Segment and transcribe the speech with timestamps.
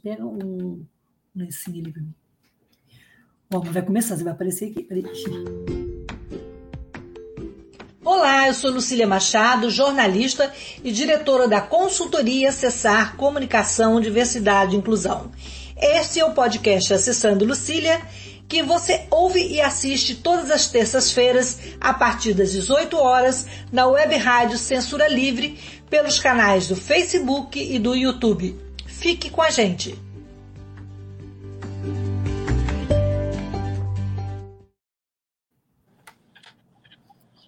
[0.00, 0.86] Pega um
[1.34, 2.14] lencinho ali para mim.
[3.50, 4.84] Bom, vai começar, você vai aparecer aqui.
[4.84, 5.02] Peraí.
[8.04, 10.52] Olá, eu sou Lucília Machado, jornalista
[10.84, 15.32] e diretora da consultoria Acessar Comunicação, Diversidade e Inclusão.
[15.76, 18.00] Este é o podcast Acessando Lucília,
[18.46, 24.14] que você ouve e assiste todas as terças-feiras, a partir das 18 horas, na web
[24.14, 25.58] rádio Censura Livre,
[25.90, 28.61] pelos canais do Facebook e do YouTube.
[29.02, 29.98] Fique com a gente!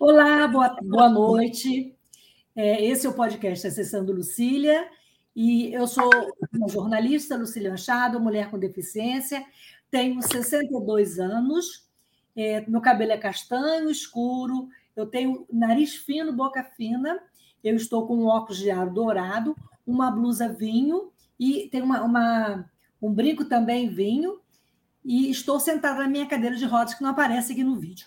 [0.00, 1.94] Olá, boa, boa noite.
[2.56, 4.84] É, esse é o podcast Acessando Lucília,
[5.36, 6.10] e eu sou
[6.52, 9.46] uma jornalista, Lucília Machado, mulher com deficiência,
[9.88, 11.86] tenho 62 anos,
[12.34, 17.16] é, meu cabelo é castanho, escuro, eu tenho nariz fino, boca fina,
[17.62, 22.70] eu estou com um óculos de ar dourado, uma blusa vinho e tenho uma, uma,
[23.00, 24.40] um brinco também vinho,
[25.04, 28.06] e estou sentada na minha cadeira de rodas, que não aparece aqui no vídeo.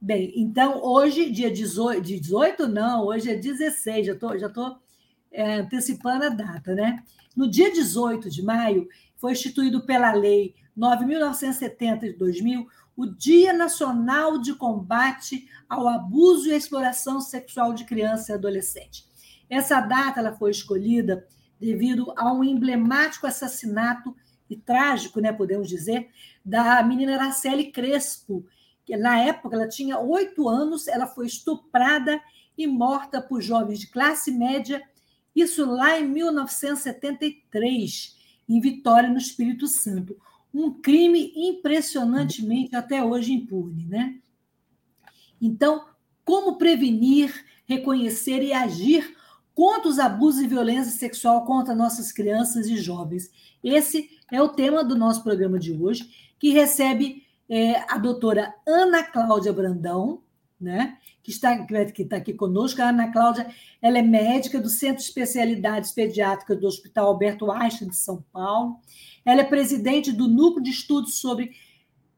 [0.00, 4.76] Bem, então hoje, dia 18, 18 não, hoje é 16, já estou já tô,
[5.32, 7.02] é, antecipando a data, né?
[7.34, 14.38] No dia 18 de maio, foi instituído pela Lei 9.970 de 2000 o Dia Nacional
[14.38, 19.06] de Combate ao Abuso e Exploração Sexual de Criança e Adolescente.
[19.48, 21.24] Essa data ela foi escolhida
[21.60, 24.14] devido a um emblemático assassinato
[24.48, 26.08] e trágico, né, podemos dizer,
[26.44, 28.44] da menina Araceli Crespo,
[28.84, 32.20] que na época ela tinha oito anos, ela foi estuprada
[32.56, 34.82] e morta por jovens de classe média,
[35.34, 38.16] isso lá em 1973,
[38.48, 40.16] em Vitória, no Espírito Santo.
[40.52, 43.84] Um crime impressionantemente até hoje impune.
[43.84, 44.18] Né?
[45.40, 45.86] Então,
[46.24, 49.16] como prevenir, reconhecer e agir
[49.58, 53.28] contra os abusos e violência sexual contra nossas crianças e jovens?
[53.60, 59.02] Esse é o tema do nosso programa de hoje, que recebe é, a doutora Ana
[59.02, 60.22] Cláudia Brandão,
[60.60, 62.80] né, que está, que está aqui conosco.
[62.80, 63.48] A Ana Cláudia
[63.82, 68.76] ela é médica do Centro de Especialidades Pediátricas do Hospital Alberto Einstein de São Paulo.
[69.24, 71.50] Ela é presidente do Núcleo de Estudos sobre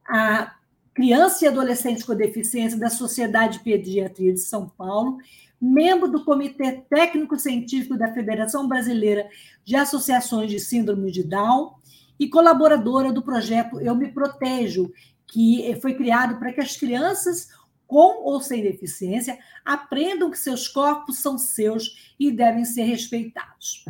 [0.06, 0.56] a
[0.92, 5.16] Criança e Adolescente com Deficiência da Sociedade de Pediatria de São Paulo,
[5.60, 9.28] membro do Comitê Técnico Científico da Federação Brasileira
[9.64, 11.74] de Associações de Síndrome de Down
[12.18, 14.92] e colaboradora do projeto Eu Me Protejo,
[15.26, 17.48] que foi criado para que as crianças
[17.86, 23.84] com ou sem deficiência aprendam que seus corpos são seus e devem ser respeitados.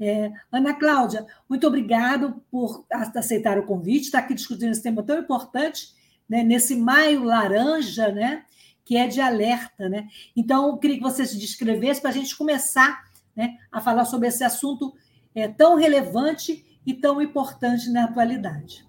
[0.00, 5.18] É, Ana Cláudia, muito obrigado por aceitar o convite, estar aqui discutindo esse tema tão
[5.18, 5.88] importante,
[6.28, 8.44] né, nesse maio laranja, né,
[8.90, 9.88] que é de alerta.
[9.88, 10.08] Né?
[10.34, 14.26] Então, eu queria que você se descrevesse para a gente começar né, a falar sobre
[14.26, 14.92] esse assunto
[15.32, 18.84] é, tão relevante e tão importante na atualidade.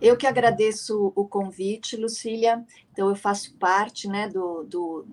[0.00, 2.64] Eu que agradeço o convite, Lucília.
[2.92, 5.04] Então, eu faço parte né, do, do,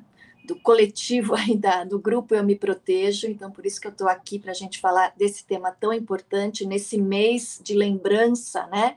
[0.45, 4.07] do coletivo aí da, do grupo Eu Me Protejo, então por isso que eu estou
[4.07, 8.95] aqui para a gente falar desse tema tão importante nesse mês de lembrança né,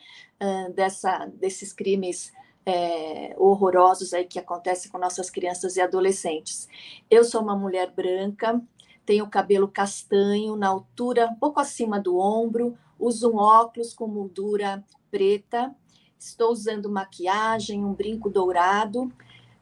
[0.75, 2.31] dessa, desses crimes
[2.69, 6.69] é, horrorosos aí que acontecem com nossas crianças e adolescentes.
[7.11, 8.61] Eu sou uma mulher branca,
[9.07, 14.85] tenho cabelo castanho na altura, um pouco acima do ombro, uso um óculos com moldura
[15.11, 15.75] preta,
[16.19, 19.11] estou usando maquiagem, um brinco dourado,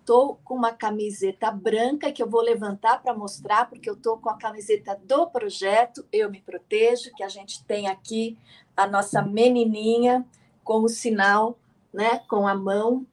[0.00, 4.30] estou com uma camiseta branca que eu vou levantar para mostrar, porque eu estou com
[4.30, 8.36] a camiseta do projeto Eu Me Protejo, que a gente tem aqui
[8.76, 10.26] a nossa menininha
[10.64, 11.56] com o sinal,
[11.96, 13.06] né, com a mão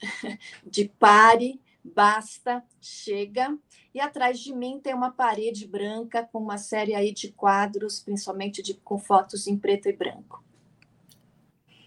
[0.67, 3.57] de pare, basta, chega.
[3.95, 8.61] E atrás de mim tem uma parede branca com uma série aí de quadros, principalmente
[8.61, 10.43] de, com fotos em preto e branco.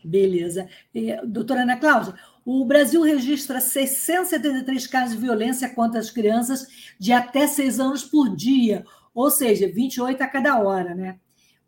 [0.03, 0.69] Beleza.
[0.95, 2.15] E, doutora Ana Cláudia,
[2.45, 8.35] o Brasil registra 673 casos de violência contra as crianças de até 6 anos por
[8.35, 11.19] dia, ou seja, 28 a cada hora, né?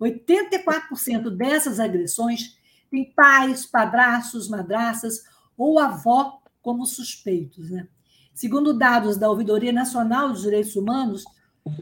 [0.00, 2.57] 84% dessas agressões
[2.90, 5.22] têm pais, padrastos, madraças
[5.56, 7.88] ou avó como suspeitos, né?
[8.34, 11.24] Segundo dados da Ouvidoria Nacional dos Direitos Humanos,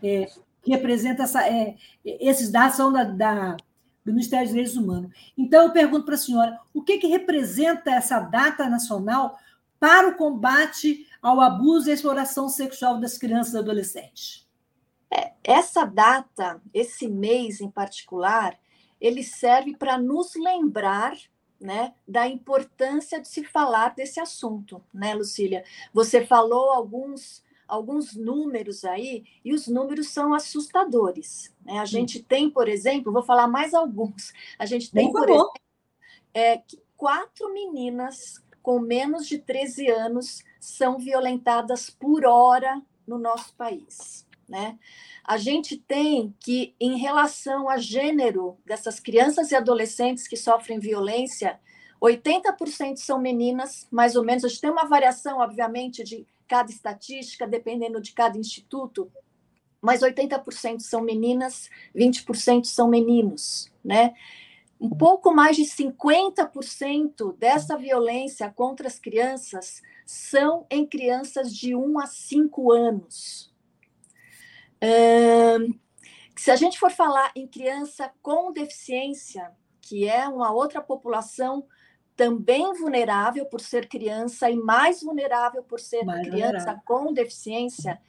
[0.02, 0.26] é,
[0.62, 3.56] que representa essa, é, esses dados são da, da
[4.06, 5.10] do Ministério dos Direitos Humanos.
[5.36, 9.36] Então, eu pergunto para a senhora, o que, que representa essa data nacional
[9.80, 14.46] para o combate ao abuso e exploração sexual das crianças e adolescentes?
[15.12, 18.56] É, essa data, esse mês em particular,
[19.00, 21.16] ele serve para nos lembrar
[21.60, 25.64] né, da importância de se falar desse assunto, né, Lucília?
[25.92, 31.52] Você falou alguns alguns números aí, e os números são assustadores.
[31.64, 31.78] Né?
[31.80, 34.32] A gente tem, por exemplo, vou falar mais alguns.
[34.56, 35.52] A gente tem, por, por exemplo,
[36.32, 36.62] é,
[36.96, 44.25] quatro meninas com menos de 13 anos são violentadas por hora no nosso país.
[44.48, 44.78] Né?
[45.24, 51.58] A gente tem que, em relação a gênero dessas crianças e adolescentes que sofrem violência,
[52.00, 54.44] 80% são meninas, mais ou menos.
[54.44, 59.10] A gente tem uma variação, obviamente, de cada estatística, dependendo de cada instituto,
[59.80, 64.14] mas 80% são meninas, 20% são meninos, né?
[64.78, 71.98] Um pouco mais de 50% dessa violência contra as crianças são em crianças de 1
[71.98, 73.50] a 5 anos.
[76.36, 79.50] Se a gente for falar em criança com deficiência,
[79.80, 81.66] que é uma outra população
[82.16, 86.82] também vulnerável por ser criança e mais vulnerável por ser mais criança vulnerável.
[86.84, 88.00] com deficiência,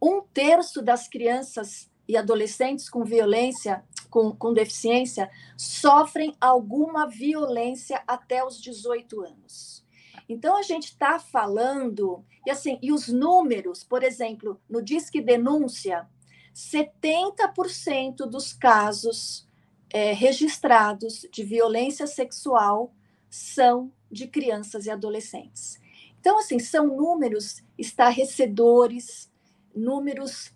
[0.00, 8.44] um terço das crianças e adolescentes com violência, com, com deficiência, sofrem alguma violência até
[8.44, 9.84] os 18 anos.
[10.28, 16.08] Então, a gente está falando, e assim, e os números, por exemplo, no Disque Denúncia,
[16.56, 19.46] 70% dos casos
[19.90, 22.94] é, registrados de violência sexual
[23.28, 25.78] são de crianças e adolescentes.
[26.18, 29.30] Então, assim, são números estarrecedores,
[29.74, 30.50] números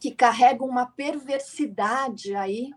[0.00, 2.72] que carregam uma perversidade aí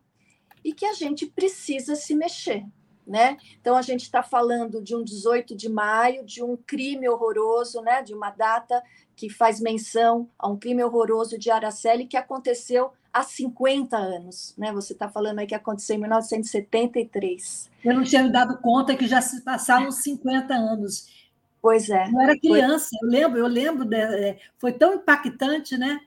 [0.63, 2.63] e que a gente precisa se mexer.
[3.07, 3.38] Né?
[3.62, 8.04] Então a gente está falando de um 18 de maio, de um crime horroroso, né?
[8.04, 8.83] De uma data
[9.15, 14.74] que faz menção a um crime horroroso de Araceli que aconteceu há 50 anos, né?
[14.74, 17.71] Você está falando aí que aconteceu em 1973.
[17.83, 21.07] Eu não tinha me dado conta que já se passaram 50 anos.
[21.62, 22.09] Pois é.
[22.09, 26.01] Eu era criança, eu lembro, eu lembro, de, é, foi tão impactante, né?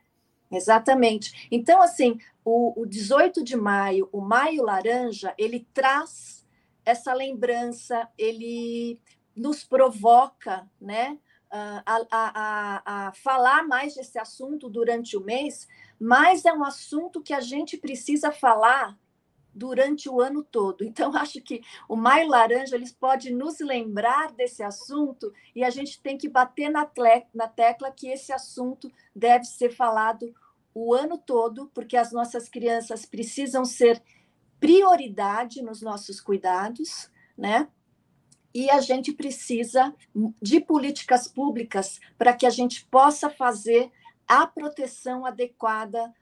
[0.51, 1.49] Exatamente.
[1.51, 6.40] Então, assim, o, o 18 de maio, o Maio Laranja, ele traz
[6.85, 9.01] essa lembrança, ele
[9.37, 11.19] nos provoca, né?
[11.53, 15.67] A, a, a, a, falar mais desse assunto durante o mês,
[15.99, 18.97] mas é um assunto que a gente precisa falar
[19.53, 20.85] durante o ano todo.
[20.85, 26.01] Então, acho que o Maio Laranja eles pode nos lembrar desse assunto e a gente
[26.01, 30.33] tem que bater na, tle, na tecla que esse assunto deve ser falado
[30.73, 34.01] o ano todo, porque as nossas crianças precisam ser
[34.61, 37.69] prioridade nos nossos cuidados, né?
[38.53, 39.95] E a gente precisa
[40.41, 43.91] de políticas públicas para que a gente possa fazer
[44.29, 46.13] a proteção adequada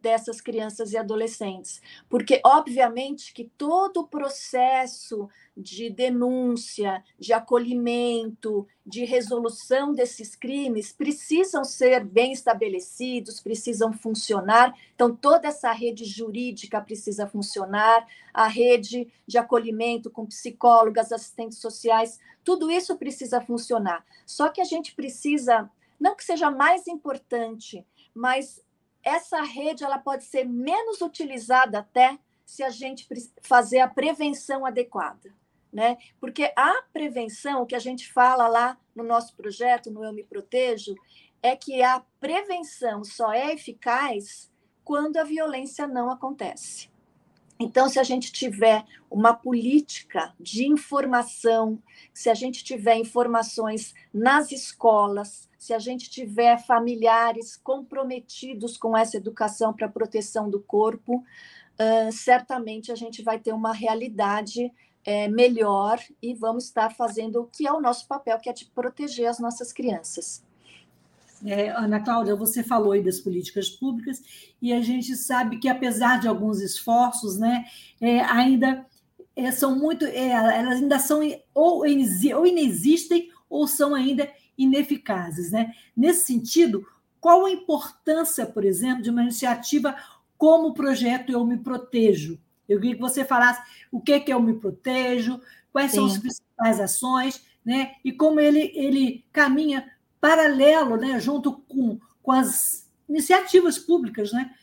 [0.00, 1.82] dessas crianças e adolescentes.
[2.08, 11.62] Porque, obviamente, que todo o processo de denúncia, de acolhimento, de resolução desses crimes precisam
[11.62, 14.74] ser bem estabelecidos, precisam funcionar.
[14.94, 22.18] Então, toda essa rede jurídica precisa funcionar, a rede de acolhimento com psicólogas, assistentes sociais,
[22.42, 24.04] tudo isso precisa funcionar.
[24.24, 25.70] Só que a gente precisa
[26.00, 27.84] não que seja mais importante,
[28.14, 28.64] mas
[29.02, 33.06] essa rede ela pode ser menos utilizada até se a gente
[33.42, 35.32] fazer a prevenção adequada,
[35.72, 35.96] né?
[36.18, 40.24] Porque a prevenção, o que a gente fala lá no nosso projeto, no Eu Me
[40.24, 40.94] Protejo,
[41.42, 44.50] é que a prevenção só é eficaz
[44.84, 46.89] quando a violência não acontece.
[47.60, 51.78] Então, se a gente tiver uma política de informação,
[52.14, 59.18] se a gente tiver informações nas escolas, se a gente tiver familiares comprometidos com essa
[59.18, 64.72] educação para a proteção do corpo, uh, certamente a gente vai ter uma realidade
[65.04, 68.66] é, melhor e vamos estar fazendo o que é o nosso papel, que é de
[68.66, 70.42] proteger as nossas crianças.
[71.44, 74.22] É, Ana Cláudia, você falou aí das políticas públicas
[74.60, 77.64] e a gente sabe que, apesar de alguns esforços, né,
[78.00, 78.86] é, ainda
[79.34, 81.20] é, são muito, é, elas ainda são
[81.54, 85.50] ou, ou inexistem ou são ainda ineficazes.
[85.50, 85.72] Né?
[85.96, 86.86] Nesse sentido,
[87.20, 89.96] qual a importância, por exemplo, de uma iniciativa
[90.36, 92.38] como o projeto Eu Me Protejo?
[92.68, 95.40] Eu queria que você falasse o que é Eu Me Protejo,
[95.72, 95.96] quais Sim.
[95.96, 97.92] são as principais ações, né?
[98.04, 104.54] e como ele, ele caminha paralelo, né, junto com, com as iniciativas públicas, né,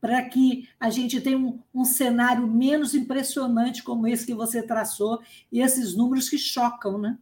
[0.00, 5.20] para que a gente tenha um, um, cenário menos impressionante como esse que você traçou
[5.52, 7.18] e esses números que chocam, né?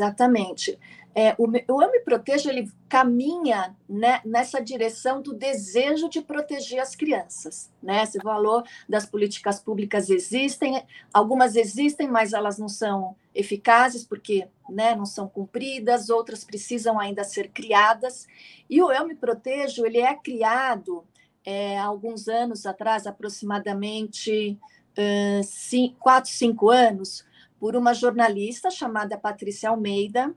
[0.00, 0.78] Exatamente.
[1.14, 6.80] É, o, o Eu Me Protejo, ele caminha né, nessa direção do desejo de proteger
[6.80, 7.70] as crianças.
[7.82, 8.02] Né?
[8.02, 14.94] Esse valor das políticas públicas existem, algumas existem, mas elas não são eficazes porque né,
[14.94, 18.26] não são cumpridas, outras precisam ainda ser criadas.
[18.68, 21.04] E o Eu Me Protejo, ele é criado
[21.44, 24.58] é, alguns anos atrás, aproximadamente
[24.96, 27.24] uh, quatro, cinco anos,
[27.60, 30.34] por uma jornalista chamada Patrícia Almeida,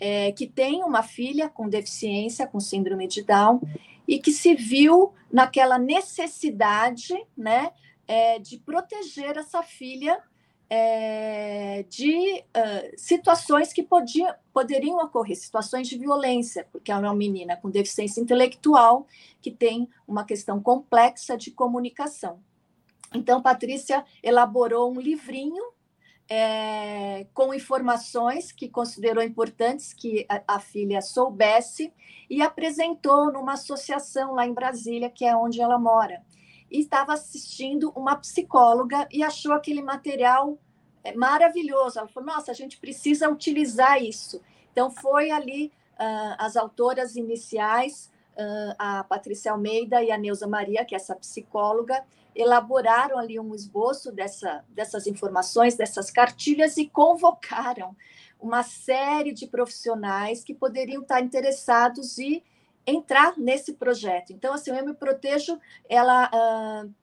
[0.00, 3.60] é, que tem uma filha com deficiência, com síndrome de Down,
[4.06, 7.70] e que se viu naquela necessidade né,
[8.06, 10.20] é, de proteger essa filha
[10.68, 17.16] é, de uh, situações que podia, poderiam ocorrer, situações de violência, porque ela é uma
[17.16, 19.06] menina com deficiência intelectual
[19.40, 22.40] que tem uma questão complexa de comunicação.
[23.14, 25.75] Então, Patrícia elaborou um livrinho
[26.28, 31.92] é, com informações que considerou importantes que a, a, filha soubesse
[32.28, 36.22] e apresentou numa associação lá em Brasília, que é onde ela mora.
[36.70, 40.58] E estava assistindo uma psicóloga e achou aquele material
[41.04, 42.00] é, maravilhoso.
[42.00, 44.42] Ela falou: Nossa, a gente precisa utilizar isso.
[44.72, 50.84] Então, foi ali uh, as autoras iniciais, uh, a Patrícia Almeida e a Neuza Maria,
[50.84, 52.04] que é essa psicóloga,
[52.36, 57.96] elaboraram ali um esboço dessa, dessas informações, dessas cartilhas e convocaram
[58.38, 62.44] uma série de profissionais que poderiam estar interessados e
[62.86, 64.32] entrar nesse projeto.
[64.32, 66.94] Então, assim, o Eu Me Protejo, ela uh,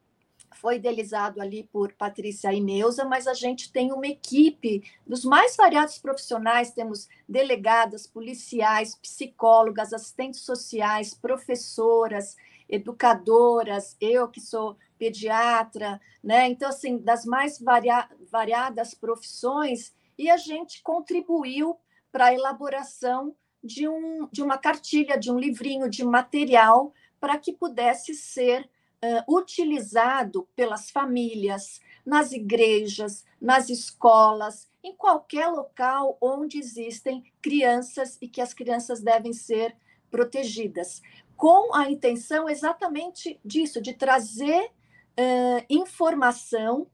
[0.55, 5.55] foi idealizado ali por Patrícia e Neuza, mas a gente tem uma equipe dos mais
[5.55, 12.37] variados profissionais, temos delegadas, policiais, psicólogas, assistentes sociais, professoras,
[12.69, 16.47] educadoras, eu que sou pediatra, né?
[16.47, 21.77] Então, assim, das mais varia variadas profissões, e a gente contribuiu
[22.09, 27.51] para a elaboração de, um, de uma cartilha, de um livrinho, de material, para que
[27.51, 28.69] pudesse ser
[29.03, 38.27] uh, utilizado pelas famílias, nas igrejas, nas escolas, em qualquer local onde existem crianças e
[38.27, 39.75] que as crianças devem ser
[40.11, 41.01] protegidas,
[41.35, 44.71] com a intenção exatamente disso, de trazer
[45.19, 46.87] uh, informação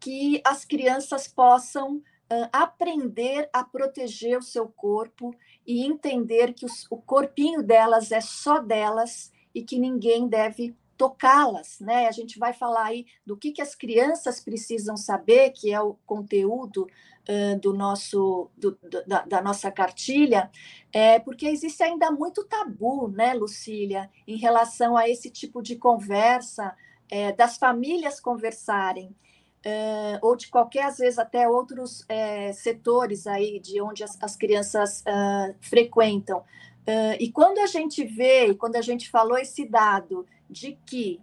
[0.00, 5.34] que as crianças possam uh, aprender a proteger o seu corpo
[5.66, 11.78] e entender que os, o corpinho delas é só delas e que ninguém deve tocá-las,
[11.80, 12.08] né?
[12.08, 15.94] A gente vai falar aí do que, que as crianças precisam saber, que é o
[16.06, 16.88] conteúdo
[17.28, 20.50] uh, do nosso do, da, da, nossa cartilha,
[20.92, 26.74] é porque existe ainda muito tabu, né, Lucília, em relação a esse tipo de conversa,
[27.10, 29.14] é, das famílias conversarem,
[29.64, 34.36] é, ou de qualquer, às vezes, até outros é, setores aí de onde as, as
[34.36, 36.38] crianças uh, frequentam.
[36.38, 41.20] Uh, e quando a gente vê, quando a gente falou esse dado de que,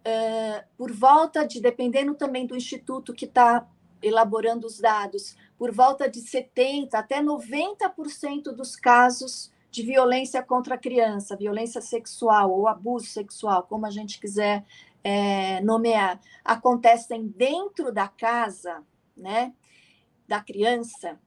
[0.00, 3.64] uh, por volta de, dependendo também do instituto que está
[4.02, 10.78] elaborando os dados, por volta de 70% até 90% dos casos de violência contra a
[10.78, 14.64] criança, violência sexual ou abuso sexual, como a gente quiser
[15.04, 18.82] é, nomear, acontecem dentro da casa,
[19.14, 19.52] né,
[20.26, 21.20] da criança,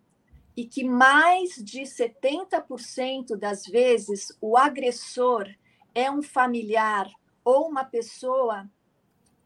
[0.55, 5.47] e que mais de 70% das vezes o agressor
[5.93, 7.07] é um familiar
[7.45, 8.67] ou uma pessoa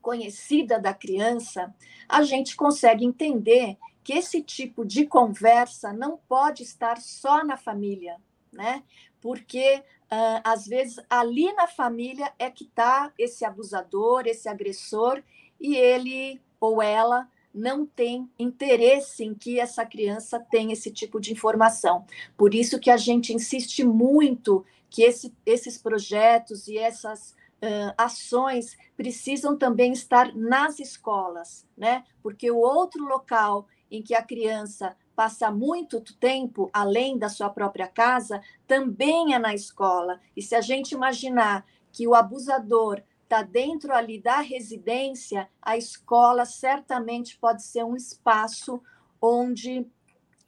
[0.01, 1.75] conhecida da criança,
[2.07, 8.17] a gente consegue entender que esse tipo de conversa não pode estar só na família,
[8.51, 8.83] né?
[9.19, 15.23] Porque uh, às vezes ali na família é que está esse abusador, esse agressor,
[15.59, 21.33] e ele ou ela não tem interesse em que essa criança tenha esse tipo de
[21.33, 22.05] informação.
[22.37, 28.77] Por isso que a gente insiste muito que esse, esses projetos e essas uh, ações
[28.95, 32.03] precisam também estar nas escolas, né?
[32.21, 37.87] Porque o outro local em que a criança passa muito tempo além da sua própria
[37.87, 40.19] casa, também é na escola.
[40.35, 46.45] E se a gente imaginar que o abusador está dentro ali da residência, a escola
[46.45, 48.81] certamente pode ser um espaço
[49.21, 49.87] onde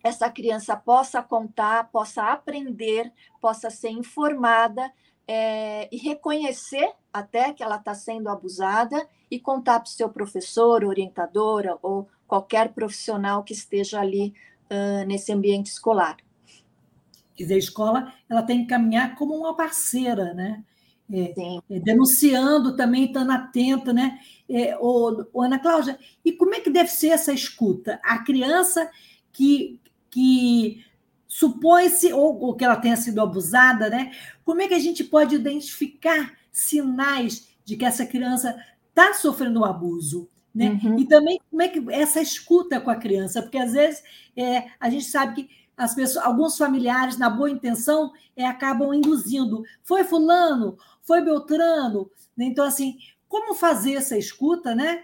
[0.04, 4.92] essa criança possa contar, possa aprender, possa ser informada
[5.26, 10.84] é, e reconhecer até que ela está sendo abusada e contar para o seu professor,
[10.84, 14.34] orientadora ou qualquer profissional que esteja ali
[15.06, 16.18] nesse ambiente escolar.
[17.36, 20.64] Quer dizer, a escola ela tem que caminhar como uma parceira, né?
[21.12, 21.34] É,
[21.70, 24.20] é, denunciando também, estando atenta, né?
[24.50, 28.00] É, ô, ô, Ana Cláudia, e como é que deve ser essa escuta?
[28.04, 28.90] A criança
[29.32, 30.84] que, que
[31.28, 34.12] supõe-se, ou, ou que ela tenha sido abusada, né?
[34.46, 38.56] Como é que a gente pode identificar sinais de que essa criança
[38.90, 40.30] está sofrendo um abuso?
[40.54, 40.80] Né?
[40.84, 41.00] Uhum.
[41.00, 44.04] E também como é que essa escuta com a criança, porque às vezes
[44.38, 49.64] é, a gente sabe que as pessoas, alguns familiares, na boa intenção, é, acabam induzindo.
[49.82, 52.10] Foi fulano, foi Beltrano.
[52.38, 52.46] Né?
[52.46, 55.04] Então, assim, como fazer essa escuta, né?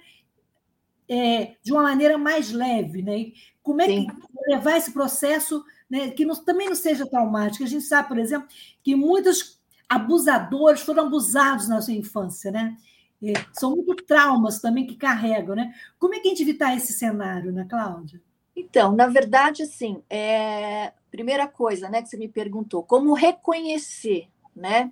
[1.11, 3.31] É, de uma maneira mais leve, né?
[3.63, 4.05] Como é Sim.
[4.05, 4.15] que
[4.47, 7.63] levar esse processo né, que não, também não seja traumático?
[7.63, 8.47] A gente sabe, por exemplo,
[8.83, 12.77] que muitos abusadores foram abusados na sua infância, né?
[13.21, 15.73] É, são muitos traumas também que carregam, né?
[15.97, 18.21] Como é que a gente evitar esse cenário, né, Cláudia?
[18.55, 20.93] Então, na verdade, assim, é...
[21.11, 24.91] primeira coisa, né, que você me perguntou, como reconhecer, né?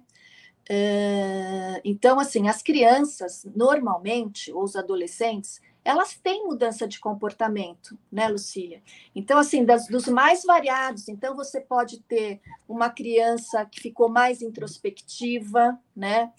[0.70, 1.82] É...
[1.84, 8.82] Então, assim, as crianças, normalmente, ou os adolescentes, elas têm mudança de comportamento, né, Lucília?
[9.16, 11.08] Então, assim, das, dos mais variados.
[11.08, 16.30] Então, você pode ter uma criança que ficou mais introspectiva, né?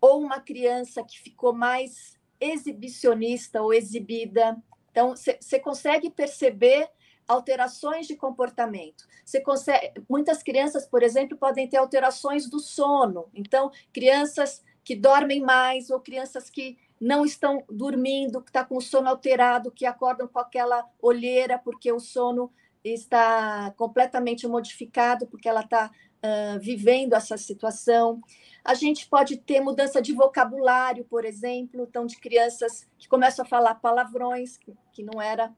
[0.00, 4.56] Ou uma criança que ficou mais exibicionista ou exibida.
[4.90, 6.88] Então, você consegue perceber
[7.26, 9.06] alterações de comportamento.
[9.24, 13.28] Você consegue, muitas crianças, por exemplo, podem ter alterações do sono.
[13.34, 18.80] Então, crianças que dormem mais ou crianças que não estão dormindo, que está com o
[18.80, 22.50] sono alterado, que acordam com aquela olheira porque o sono
[22.82, 25.90] está completamente modificado, porque ela está
[26.22, 28.20] uh, vivendo essa situação.
[28.64, 33.48] A gente pode ter mudança de vocabulário, por exemplo, então de crianças que começam a
[33.48, 34.58] falar palavrões,
[34.92, 35.54] que, não era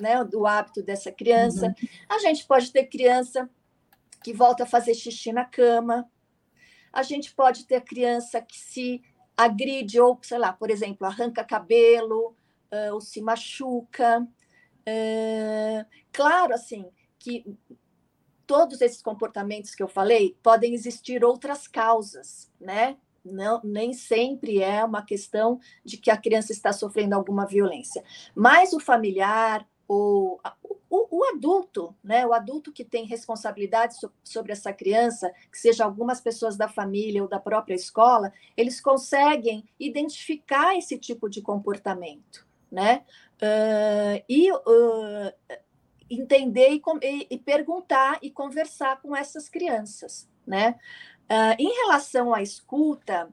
[0.00, 1.66] né, do hábito dessa criança.
[1.66, 1.88] Uhum.
[2.08, 3.48] A gente pode ter criança
[4.22, 6.10] que volta a fazer xixi na cama.
[6.92, 9.02] A gente pode ter criança que se
[9.36, 12.34] agride ou, sei lá, por exemplo, arranca cabelo
[12.72, 14.20] uh, ou se machuca.
[14.20, 17.44] Uh, claro, assim, que
[18.50, 22.96] todos esses comportamentos que eu falei podem existir outras causas, né?
[23.24, 28.02] Não, nem sempre é uma questão de que a criança está sofrendo alguma violência,
[28.34, 30.40] mas o familiar, ou
[30.88, 35.84] o, o, adulto, né, o adulto que tem responsabilidade so, sobre essa criança, que seja
[35.84, 42.44] algumas pessoas da família ou da própria escola, eles conseguem identificar esse tipo de comportamento,
[42.68, 43.04] né?
[43.40, 45.32] Uh, e uh,
[46.10, 50.76] entender e, e, e, perguntar e conversar com essas crianças, né?
[51.30, 53.30] Uh, em relação à escuta,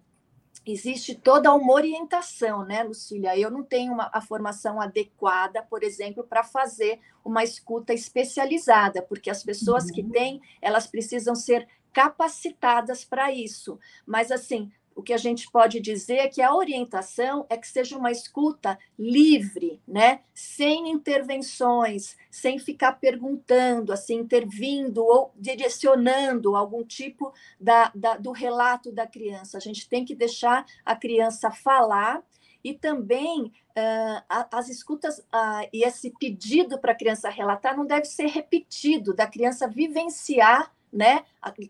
[0.66, 3.38] existe toda uma orientação, né, Lucília?
[3.38, 9.30] Eu não tenho uma, a formação adequada, por exemplo, para fazer uma escuta especializada, porque
[9.30, 9.94] as pessoas uhum.
[9.94, 13.80] que têm, elas precisam ser capacitadas para isso.
[14.06, 17.96] Mas, assim, o que a gente pode dizer é que a orientação é que seja
[17.96, 20.22] uma escuta livre, né?
[20.34, 28.92] sem intervenções, sem ficar perguntando, assim, intervindo ou direcionando algum tipo da, da, do relato
[28.92, 29.60] da criança.
[29.60, 32.24] A gente tem que deixar a criança falar
[32.64, 33.44] e também
[33.78, 39.14] uh, as escutas uh, e esse pedido para a criança relatar não deve ser repetido,
[39.14, 41.24] da criança vivenciar né?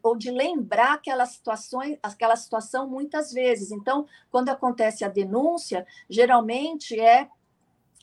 [0.04, 3.72] Ou de lembrar aquelas situações, aquela situação muitas vezes.
[3.72, 7.30] Então, quando acontece a denúncia, geralmente é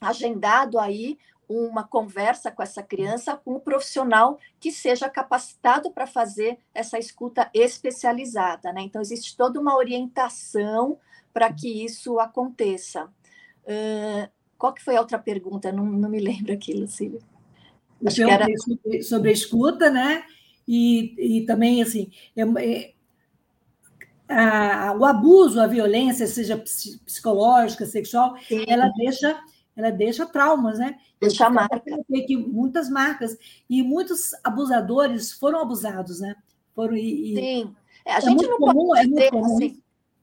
[0.00, 6.59] agendado aí uma conversa com essa criança com um profissional que seja capacitado para fazer
[6.74, 8.83] essa escuta especializada, né?
[8.83, 10.98] Então existe toda uma orientação
[11.33, 13.05] para que isso aconteça.
[13.64, 15.70] Uh, qual que foi a outra pergunta?
[15.70, 17.20] Não, não me lembro aqui, Lucília.
[18.07, 18.46] Acho que era...
[18.57, 20.24] sobre, sobre a escuta, né?
[20.66, 22.94] E, e também assim é, é,
[24.29, 28.64] a, o abuso, a violência, seja psicológica, sexual, Sim.
[28.66, 29.38] ela deixa
[29.77, 30.98] ela deixa traumas, né?
[31.20, 31.83] Deixa marcas.
[32.27, 33.37] Que muitas marcas
[33.68, 36.37] e muitos abusadores foram abusados, né?
[36.74, 37.77] Foram e, Sim.
[38.05, 39.57] É, a é gente não comum, pode é dizer, é comum.
[39.57, 39.83] Assim,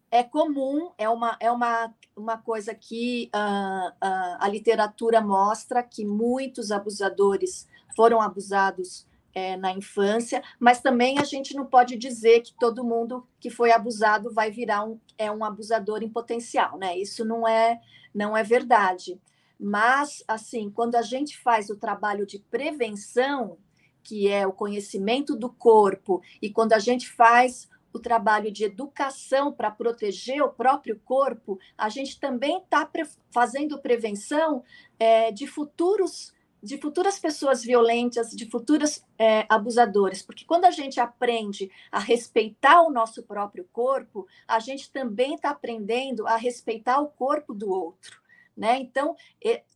[0.09, 6.05] é comum, é uma, é uma, uma coisa que uh, uh, a literatura mostra que
[6.05, 12.53] muitos abusadores foram abusados é, na infância, mas também a gente não pode dizer que
[12.59, 16.97] todo mundo que foi abusado vai virar um, é um abusador em potencial, né?
[16.97, 17.79] Isso não é,
[18.13, 19.19] não é verdade.
[19.59, 23.57] Mas, assim, quando a gente faz o trabalho de prevenção,
[24.03, 29.51] que é o conhecimento do corpo, e quando a gente faz o trabalho de educação
[29.51, 34.63] para proteger o próprio corpo, a gente também está pre fazendo prevenção
[34.99, 40.99] é, de futuros de futuras pessoas violentas, de futuros é, abusadores, porque quando a gente
[40.99, 47.07] aprende a respeitar o nosso próprio corpo, a gente também está aprendendo a respeitar o
[47.07, 48.21] corpo do outro.
[48.55, 48.77] Né?
[48.79, 49.15] Então,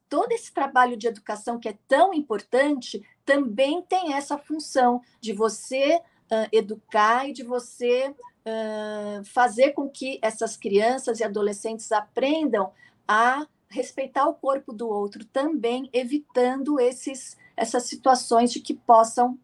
[0.10, 6.02] todo esse trabalho de educação que é tão importante também tem essa função de você
[6.32, 12.72] uh, educar e de você uh, fazer com que essas crianças e adolescentes aprendam
[13.08, 19.38] a respeitar o corpo do outro também, evitando esses, essas situações de que possam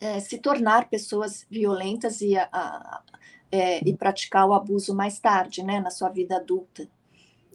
[0.00, 3.02] é, se tornar pessoas violentas e, a, a,
[3.50, 6.88] é, e praticar o abuso mais tarde, né, na sua vida adulta.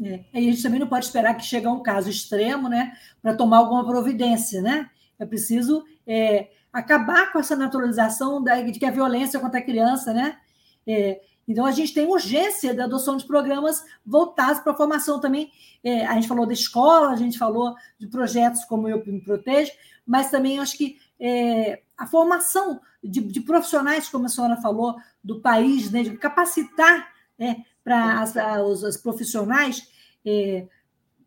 [0.02, 3.36] É, e a gente também não pode esperar que chegue um caso extremo, né, para
[3.36, 4.90] tomar alguma providência, né?
[5.20, 10.14] É preciso é, acabar com essa naturalização da, de que a violência contra a criança,
[10.14, 10.38] né?
[10.86, 15.50] É, então, a gente tem urgência da adoção de programas voltados para a formação também.
[15.82, 19.72] É, a gente falou da escola, a gente falou de projetos como Eu Me Protejo,
[20.06, 25.40] mas também acho que é, a formação de, de, profissionais, como a senhora falou, do
[25.40, 29.90] país, né, de capacitar né, para as, as, as, profissionais
[30.26, 30.68] é,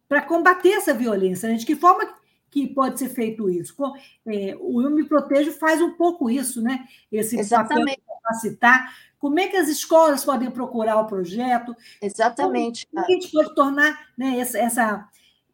[0.06, 1.48] para combater essa violência.
[1.48, 1.54] Né?
[1.54, 3.74] De que forma que pode ser feito isso?
[4.26, 6.85] É, o Eu Me Protejo faz um pouco isso, né?
[7.11, 7.96] Esse Exatamente.
[7.96, 11.76] papel de capacitar como é que as escolas podem procurar o projeto?
[12.00, 12.87] Exatamente.
[12.87, 15.09] Como a gente pode tornar né, essa, essa,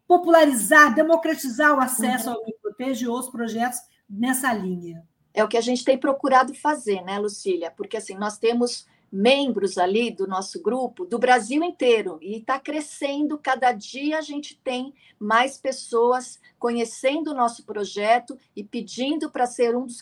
[0.07, 2.35] popularizar, democratizar o acesso uhum.
[2.35, 5.05] ao Protege e outros projetos nessa linha?
[5.33, 7.69] É o que a gente tem procurado fazer, né, Lucília?
[7.69, 13.37] Porque assim, nós temos membros ali do nosso grupo do Brasil inteiro e está crescendo.
[13.37, 19.75] Cada dia a gente tem mais pessoas conhecendo o nosso projeto e pedindo para ser
[19.75, 20.01] um dos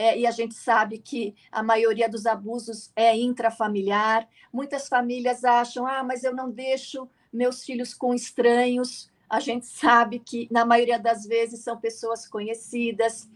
[0.01, 4.27] é, e a gente sabe que a maioria dos abusos é intrafamiliar.
[4.51, 9.10] Muitas famílias acham, ah, mas eu não deixo meus filhos com estranhos.
[9.31, 13.31] A gente sabe que, na maioria das vezes, são pessoas conhecidas.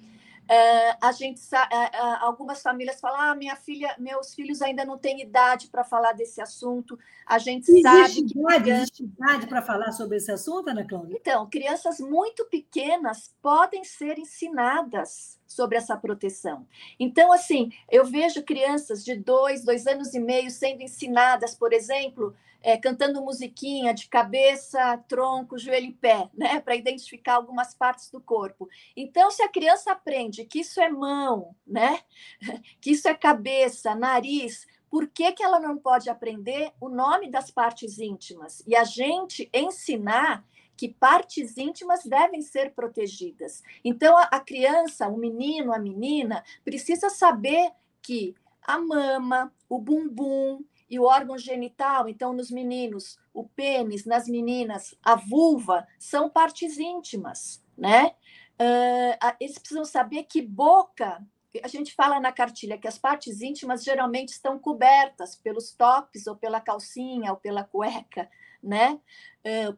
[0.44, 5.22] Uh, a gente uh, algumas famílias falam ah, minha filha meus filhos ainda não têm
[5.22, 6.98] idade para falar desse assunto.
[7.24, 11.16] A gente existe sabe que idade, existe idade para falar sobre esse assunto Ana Cláudia?
[11.18, 16.66] Então crianças muito pequenas podem ser ensinadas sobre essa proteção
[16.98, 22.34] então assim eu vejo crianças de dois dois anos e meio sendo ensinadas por exemplo
[22.64, 26.58] é, cantando musiquinha de cabeça, tronco, joelho e pé, né?
[26.64, 28.70] Para identificar algumas partes do corpo.
[28.96, 32.00] Então, se a criança aprende que isso é mão, né?
[32.80, 37.50] Que isso é cabeça, nariz, por que, que ela não pode aprender o nome das
[37.50, 38.62] partes íntimas?
[38.66, 40.44] E a gente ensinar
[40.76, 43.62] que partes íntimas devem ser protegidas.
[43.84, 50.64] Então, a, a criança, o menino, a menina, precisa saber que a mama, o bumbum,
[50.88, 56.78] e o órgão genital, então nos meninos, o pênis, nas meninas, a vulva, são partes
[56.78, 58.12] íntimas, né?
[58.54, 61.26] Uh, eles precisam saber que boca,
[61.62, 66.36] a gente fala na cartilha que as partes íntimas geralmente estão cobertas pelos tops, ou
[66.36, 68.30] pela calcinha, ou pela cueca,
[68.64, 69.00] né?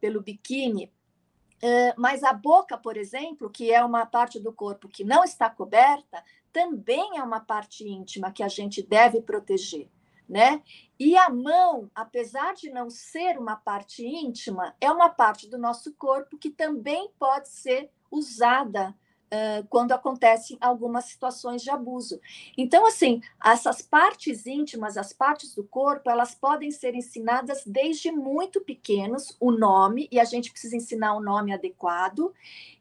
[0.00, 0.92] Pelo biquíni.
[1.96, 6.22] Mas a boca, por exemplo, que é uma parte do corpo que não está coberta,
[6.52, 9.90] também é uma parte íntima que a gente deve proteger
[10.28, 10.62] né?
[10.98, 15.94] E a mão, apesar de não ser uma parte íntima, é uma parte do nosso
[15.94, 18.94] corpo que também pode ser usada
[19.26, 22.20] uh, quando acontecem algumas situações de abuso.
[22.56, 28.60] Então, assim, essas partes íntimas, as partes do corpo, elas podem ser ensinadas desde muito
[28.60, 32.32] pequenos, o nome, e a gente precisa ensinar o um nome adequado,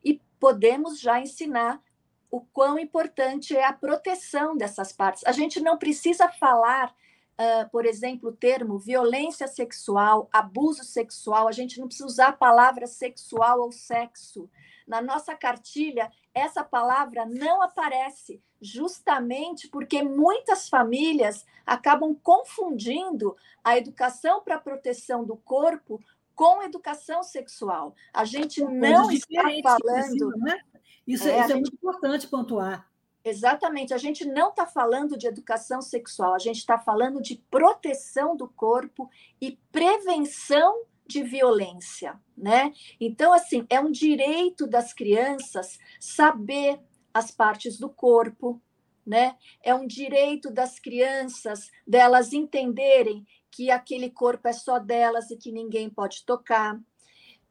[0.04, 1.82] e podemos já ensinar
[2.30, 5.24] o quão importante é a proteção dessas partes.
[5.26, 6.94] A gente não precisa falar
[7.36, 12.34] uh, por exemplo, o termo violência sexual, abuso sexual, a gente não precisa usar a
[12.34, 14.50] palavra sexual ou sexo.
[14.88, 24.44] Na nossa cartilha, essa palavra não aparece, justamente porque muitas famílias acabam confundindo a educação
[24.44, 26.00] para a proteção do corpo
[26.36, 27.96] com educação sexual.
[28.14, 30.38] A gente não está falando.
[30.38, 30.60] Né?
[31.08, 32.86] Isso, é, isso é muito importante pontuar.
[33.24, 33.94] Exatamente.
[33.94, 38.48] A gente não está falando de educação sexual, a gente está falando de proteção do
[38.48, 42.74] corpo e prevenção de violência, né?
[43.00, 46.80] Então, assim, é um direito das crianças saber
[47.14, 48.62] as partes do corpo,
[49.06, 49.36] né?
[49.64, 55.52] É um direito das crianças delas entenderem que aquele corpo é só delas e que
[55.52, 56.80] ninguém pode tocar.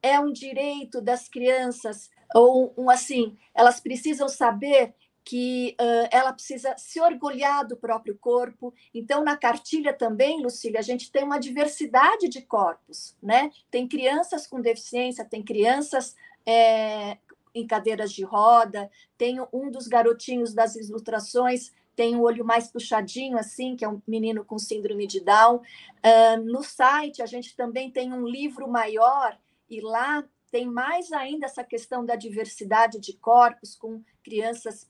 [0.02, 6.76] É um direito das crianças ou um assim, elas precisam saber que uh, ela precisa
[6.76, 8.74] se orgulhar do próprio corpo.
[8.92, 13.50] Então, na cartilha também, Lucília, a gente tem uma diversidade de corpos, né?
[13.70, 17.16] Tem crianças com deficiência, tem crianças é,
[17.54, 23.38] em cadeiras de roda, tem um dos garotinhos das ilustrações tem o olho mais puxadinho,
[23.38, 25.58] assim, que é um menino com síndrome de Down.
[25.58, 29.38] Uh, no site, a gente também tem um livro maior,
[29.70, 34.88] e lá tem mais ainda essa questão da diversidade de corpos, com crianças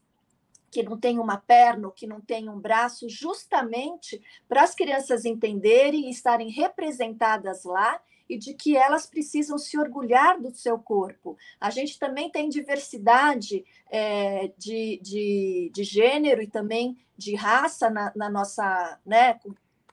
[0.74, 6.08] que não tem uma perna, que não tem um braço, justamente para as crianças entenderem
[6.08, 11.36] e estarem representadas lá e de que elas precisam se orgulhar do seu corpo.
[11.60, 18.12] A gente também tem diversidade é, de, de, de, gênero e também de raça na,
[18.16, 19.38] na nossa, né,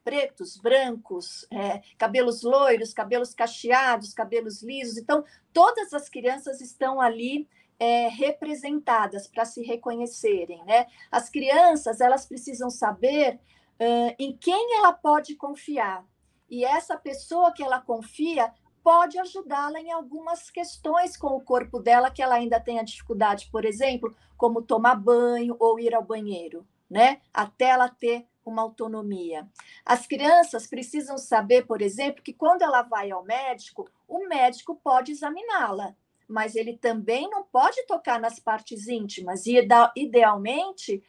[0.03, 4.97] pretos, brancos, é, cabelos loiros, cabelos cacheados, cabelos lisos.
[4.97, 7.47] Então, todas as crianças estão ali
[7.81, 10.85] é, representadas para se reconhecerem, né?
[11.11, 13.39] As crianças elas precisam saber
[13.79, 16.05] uh, em quem ela pode confiar
[16.47, 22.11] e essa pessoa que ela confia pode ajudá-la em algumas questões com o corpo dela
[22.11, 27.19] que ela ainda tenha dificuldade, por exemplo, como tomar banho ou ir ao banheiro, né?
[27.33, 29.49] Até ela ter uma autonomia.
[29.83, 35.11] As crianças precisam saber, por exemplo, que quando ela vai ao médico, o médico pode
[35.13, 35.95] examiná-la
[36.31, 39.45] mas ele também não pode tocar nas partes íntimas.
[39.45, 39.55] E
[39.95, 41.03] idealmente,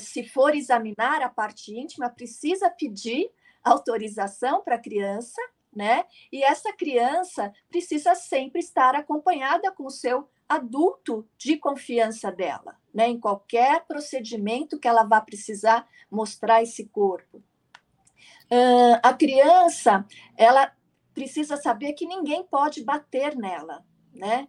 [0.00, 3.30] se for examinar a parte íntima, precisa pedir
[3.62, 5.40] autorização para a criança,
[5.74, 6.04] né?
[6.32, 13.08] E essa criança precisa sempre estar acompanhada com o seu adulto de confiança dela, né?
[13.08, 17.42] Em qualquer procedimento que ela vá precisar mostrar esse corpo.
[19.02, 20.72] A criança, ela
[21.12, 23.84] precisa saber que ninguém pode bater nela,
[24.16, 24.48] né?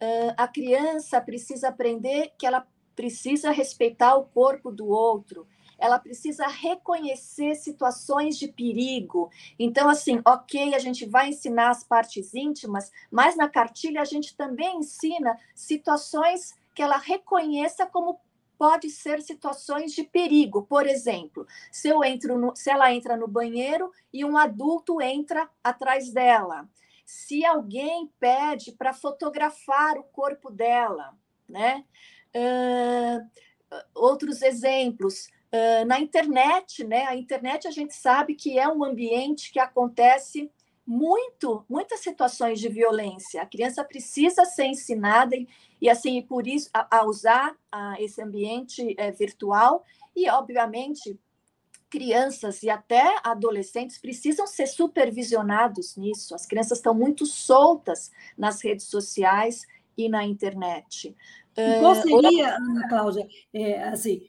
[0.00, 5.46] Uh, a criança precisa aprender que ela precisa respeitar o corpo do outro,
[5.78, 9.30] ela precisa reconhecer situações de perigo.
[9.58, 14.36] Então, assim, ok, a gente vai ensinar as partes íntimas, mas na cartilha a gente
[14.36, 18.20] também ensina situações que ela reconheça como
[18.58, 20.64] pode ser situações de perigo.
[20.64, 25.48] Por exemplo, se eu entro no, se ela entra no banheiro e um adulto entra
[25.62, 26.68] atrás dela
[27.08, 31.16] se alguém pede para fotografar o corpo dela,
[31.48, 31.82] né?
[32.36, 37.06] Uh, outros exemplos, uh, na internet, né?
[37.06, 40.52] A internet a gente sabe que é um ambiente que acontece
[40.86, 43.40] muito, muitas situações de violência.
[43.40, 45.48] A criança precisa ser ensinada e,
[45.80, 49.82] e assim, por isso, a, a usar a, esse ambiente é, virtual
[50.14, 51.18] e, obviamente,
[51.90, 56.34] crianças e até adolescentes precisam ser supervisionados nisso.
[56.34, 59.62] As crianças estão muito soltas nas redes sociais
[59.96, 61.16] e na internet.
[61.56, 64.26] E qual seria, Ana Cláudia, é, assim,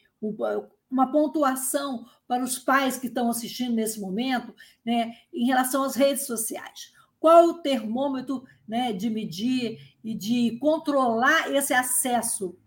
[0.90, 6.26] uma pontuação para os pais que estão assistindo nesse momento, né, em relação às redes
[6.26, 6.92] sociais?
[7.20, 12.58] Qual o termômetro né, de medir e de controlar esse acesso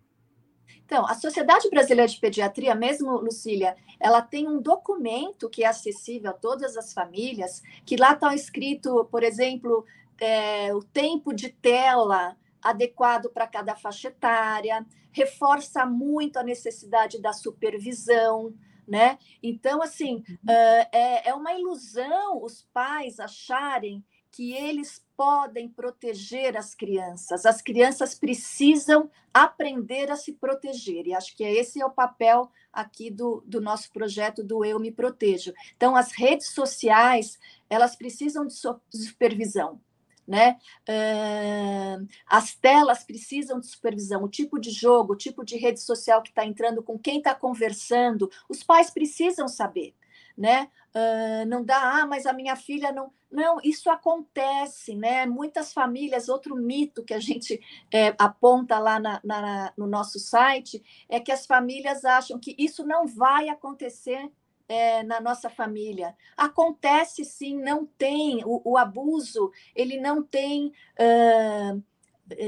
[0.92, 6.32] então, a Sociedade Brasileira de Pediatria, mesmo, Lucília, ela tem um documento que é acessível
[6.32, 9.86] a todas as famílias, que lá está escrito, por exemplo,
[10.20, 17.32] é, o tempo de tela adequado para cada faixa etária, reforça muito a necessidade da
[17.32, 18.52] supervisão,
[18.86, 19.18] né?
[19.42, 26.74] Então, assim, uh, é, é uma ilusão os pais acharem que eles podem proteger as
[26.74, 27.46] crianças.
[27.46, 31.06] As crianças precisam aprender a se proteger.
[31.06, 34.90] E acho que esse é o papel aqui do, do nosso projeto do Eu Me
[34.90, 35.54] Protejo.
[35.76, 37.38] Então, as redes sociais,
[37.70, 38.54] elas precisam de
[38.92, 39.80] supervisão.
[40.26, 40.58] Né?
[40.88, 46.20] Uh, as telas precisam de supervisão, o tipo de jogo, o tipo de rede social
[46.20, 49.94] que está entrando, com quem está conversando, os pais precisam saber
[50.36, 50.68] né?
[50.94, 53.12] Uh, não dá, ah, mas a minha filha não.
[53.30, 55.24] Não, isso acontece, né?
[55.24, 57.58] Muitas famílias, outro mito que a gente
[57.90, 62.86] é, aponta lá na, na, no nosso site é que as famílias acham que isso
[62.86, 64.30] não vai acontecer
[64.68, 66.16] é, na nossa família.
[66.36, 68.42] Acontece sim, não tem.
[68.44, 71.82] O, o abuso, ele não tem uh,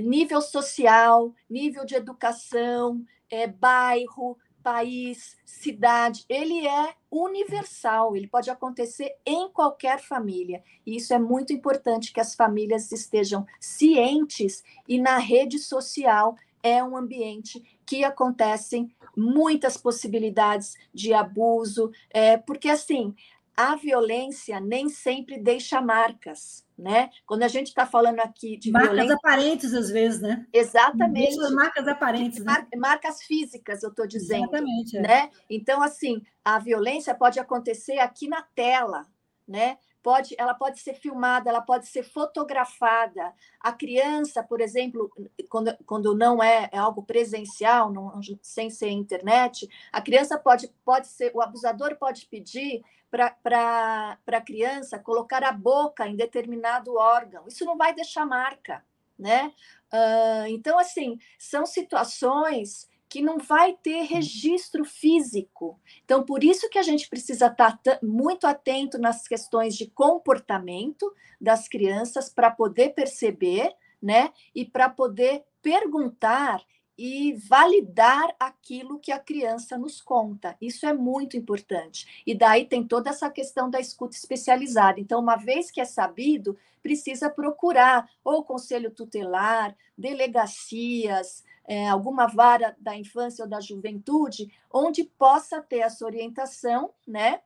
[0.02, 9.14] nível social, nível de educação, é, bairro, país, cidade, ele é universal, ele pode acontecer
[9.26, 10.64] em qualquer família.
[10.86, 16.82] E isso é muito importante que as famílias estejam cientes e na rede social é
[16.82, 23.14] um ambiente que acontecem muitas possibilidades de abuso, é, porque assim
[23.56, 27.10] a violência nem sempre deixa marcas, né?
[27.24, 29.14] Quando a gente está falando aqui de marcas violência...
[29.14, 30.46] aparentes às vezes, né?
[30.52, 31.36] Exatamente.
[31.36, 32.44] Deixa marcas aparentes, né?
[32.44, 35.00] Mar marcas físicas, eu estou dizendo, Exatamente, é.
[35.02, 35.30] né?
[35.48, 39.06] Então assim, a violência pode acontecer aqui na tela,
[39.46, 39.78] né?
[40.04, 43.32] Pode, ela pode ser filmada, ela pode ser fotografada.
[43.58, 45.10] A criança, por exemplo,
[45.48, 51.06] quando, quando não é, é algo presencial, não, sem ser internet, a criança pode, pode
[51.06, 57.48] ser, o abusador pode pedir para a criança colocar a boca em determinado órgão.
[57.48, 58.84] Isso não vai deixar marca,
[59.18, 59.54] né?
[59.90, 65.78] Uh, então, assim, são situações que não vai ter registro físico.
[66.04, 71.14] Então, por isso que a gente precisa estar tá muito atento nas questões de comportamento
[71.40, 73.72] das crianças para poder perceber,
[74.02, 74.32] né?
[74.52, 76.60] E para poder perguntar
[76.98, 80.56] e validar aquilo que a criança nos conta.
[80.60, 82.24] Isso é muito importante.
[82.26, 84.98] E daí tem toda essa questão da escuta especializada.
[84.98, 92.76] Então, uma vez que é sabido, precisa procurar ou conselho tutelar, delegacias, é, alguma vara
[92.78, 97.40] da infância ou da juventude, onde possa ter essa orientação, né,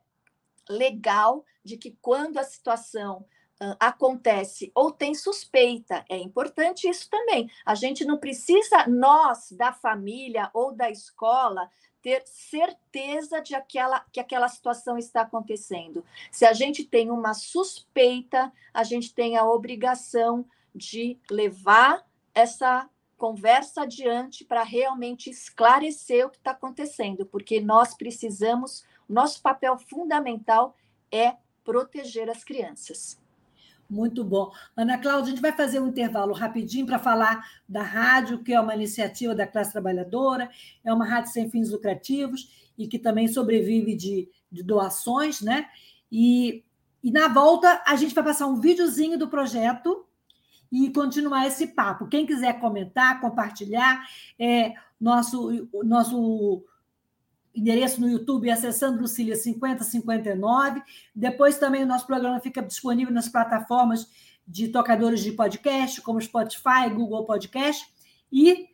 [0.69, 3.25] legal de que quando a situação
[3.79, 6.05] acontece ou tem suspeita.
[6.09, 7.49] É importante isso também.
[7.65, 11.69] A gente não precisa, nós, da família ou da escola,
[12.01, 16.05] ter certeza de aquela, que aquela situação está acontecendo.
[16.31, 23.81] Se a gente tem uma suspeita, a gente tem a obrigação de levar essa conversa
[23.83, 30.75] adiante para realmente esclarecer o que está acontecendo, porque nós precisamos, nosso papel fundamental
[31.11, 33.19] é proteger as crianças.
[33.89, 34.51] Muito bom.
[34.77, 38.61] Ana Cláudia, a gente vai fazer um intervalo rapidinho para falar da rádio, que é
[38.61, 40.49] uma iniciativa da classe trabalhadora,
[40.83, 45.67] é uma rádio sem fins lucrativos e que também sobrevive de, de doações, né?
[46.11, 46.63] E,
[47.03, 50.05] e na volta a gente vai passar um videozinho do projeto
[50.71, 52.07] e continuar esse papo.
[52.07, 56.63] Quem quiser comentar, compartilhar, é, nosso, nosso
[57.55, 60.81] endereço no YouTube acessando Lucília 5059.
[61.15, 64.07] Depois também o nosso programa fica disponível nas plataformas
[64.47, 67.87] de tocadores de podcast, como Spotify, Google Podcast.
[68.31, 68.69] E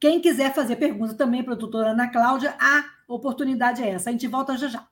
[0.00, 4.10] quem quiser fazer pergunta também para a doutora Ana Cláudia, a oportunidade é essa.
[4.10, 4.91] A gente volta já já.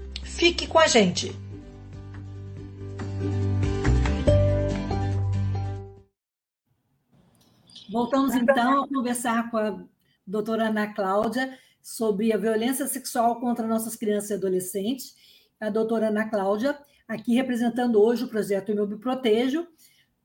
[0.41, 1.31] Fique com a gente!
[7.91, 9.83] Voltamos então a conversar com a
[10.25, 15.15] doutora Ana Cláudia sobre a violência sexual contra nossas crianças e adolescentes.
[15.59, 16.75] A doutora Ana Cláudia,
[17.07, 19.67] aqui representando hoje o projeto Eu Me Protejo,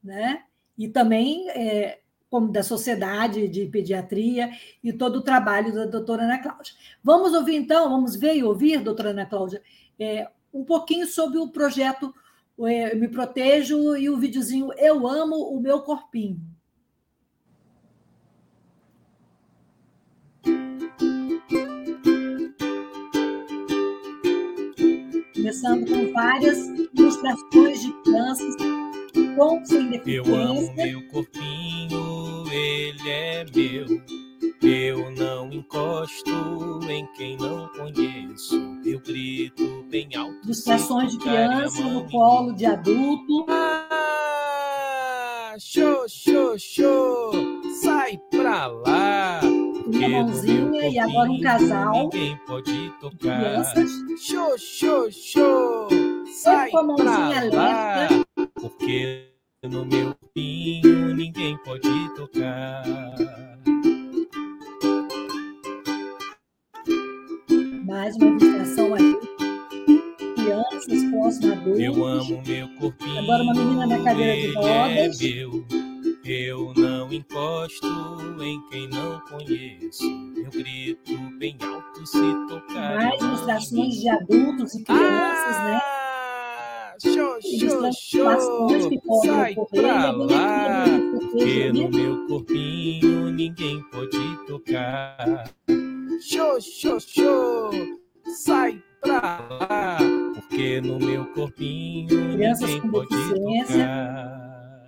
[0.02, 0.44] né?
[0.78, 2.00] e também é,
[2.30, 4.50] como da Sociedade de Pediatria
[4.82, 6.72] e todo o trabalho da doutora Ana Cláudia.
[7.04, 9.62] Vamos ouvir então, vamos ver e ouvir, doutora Ana Cláudia,
[9.98, 12.14] é, um pouquinho sobre o projeto
[12.60, 16.40] é, Me Protejo e o videozinho Eu Amo o Meu Corpinho.
[25.46, 26.58] começando com várias
[26.94, 28.56] ilustrações de crianças
[29.36, 30.32] com sem deficiência.
[30.32, 34.25] Eu amo meu corpinho, ele é meu.
[34.62, 38.56] Eu não encosto em quem não conheço.
[38.84, 40.36] Eu grito bem alto.
[40.44, 43.46] Ilustrações de criança no colo de adulto.
[43.48, 44.66] Ah,
[45.58, 47.32] show, show, show.
[47.82, 49.40] Sai pra lá
[49.86, 52.04] uma mãozinha e agora um casal.
[52.04, 53.40] Ninguém pode tocar.
[53.40, 53.90] Crianças.
[54.20, 55.88] Show, show, show.
[56.42, 58.08] Sai com a mãozinha lá,
[58.54, 59.26] Porque
[59.62, 62.84] no meu pinho ninguém pode tocar.
[67.86, 69.16] Mais uma ilustração aí.
[70.34, 71.80] Crianças próximo adultos.
[71.80, 73.18] Eu amo meu corpinho.
[73.20, 75.20] Agora uma menina na cadeira de é rodas.
[75.20, 75.64] É meu.
[76.24, 77.86] Eu não encosto
[78.42, 80.02] em quem não conheço.
[80.36, 82.18] Eu grito bem alto se
[82.48, 82.96] tocar.
[82.96, 85.80] Mais ilustrações de adultos e crianças, ah, né?
[87.04, 89.22] Show, show, show.
[89.24, 90.84] Sai pra lá.
[91.12, 95.48] Porque no meu corpinho ninguém pode tocar.
[96.20, 97.70] Show, show, show.
[98.44, 99.98] Sai pra lá.
[100.34, 104.86] Porque no meu corpinho Crianças ninguém pode tocar.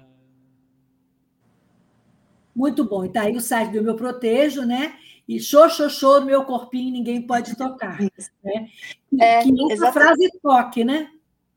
[2.54, 3.04] Muito bom.
[3.04, 4.96] E tá aí o site do Meu Protejo, né?
[5.28, 8.00] E show, show, show, meu corpinho ninguém pode tocar.
[8.00, 8.70] Né?
[9.20, 9.92] É, que essa exatamente.
[9.92, 11.10] frase toque, né?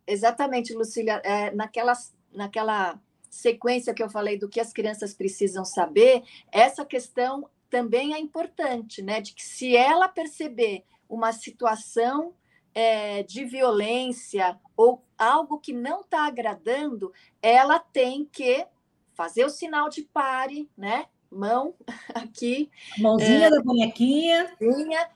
[0.06, 1.22] Exatamente, Lucília.
[1.24, 1.94] É, naquela,
[2.34, 3.00] naquela
[3.30, 9.02] sequência que eu falei do que as crianças precisam saber, essa questão também é importante,
[9.02, 9.22] né?
[9.22, 12.36] De que se ela perceber uma situação
[12.76, 17.12] é, de violência ou algo que não está agradando,
[17.42, 18.68] ela tem que
[19.14, 21.06] fazer o sinal de pare, né?
[21.32, 21.74] Mão
[22.14, 22.70] aqui.
[23.00, 24.54] Mãozinha é, da bonequinha.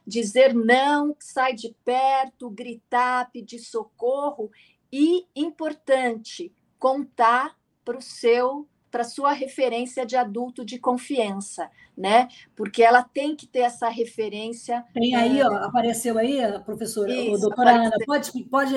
[0.07, 4.49] Dizer não, sai de perto, gritar, pedir socorro.
[4.91, 8.65] E, importante, contar para o seu
[8.95, 12.29] para sua referência de adulto de confiança, né?
[12.55, 14.85] Porque ela tem que ter essa referência.
[14.93, 15.45] Tem aí, é...
[15.45, 17.93] ó, apareceu aí, professora, Isso, doutora apareceu.
[17.93, 18.73] Ana, pode, pode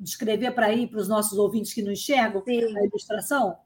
[0.00, 2.78] descrever para aí para os nossos ouvintes que não enxergam Sim.
[2.78, 3.58] a ilustração?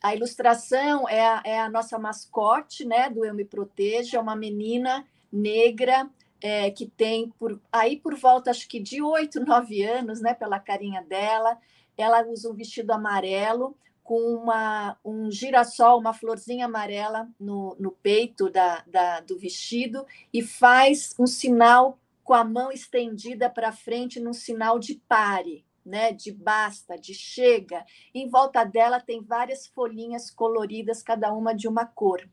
[0.00, 4.36] A ilustração é a, é a, nossa mascote, né, do Eu Me Protejo, é uma
[4.36, 6.08] menina negra
[6.40, 10.60] é, que tem por aí por volta, acho que de oito, nove anos, né, pela
[10.60, 11.58] carinha dela.
[11.96, 13.76] Ela usa um vestido amarelo
[14.08, 20.40] com uma, um girassol, uma florzinha amarela no, no peito da, da, do vestido e
[20.40, 26.32] faz um sinal com a mão estendida para frente, num sinal de pare né, de
[26.32, 27.84] basta, de chega.
[28.14, 32.26] Em volta dela tem várias folhinhas coloridas, cada uma de uma cor.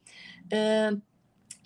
[0.45, 1.01] Uh,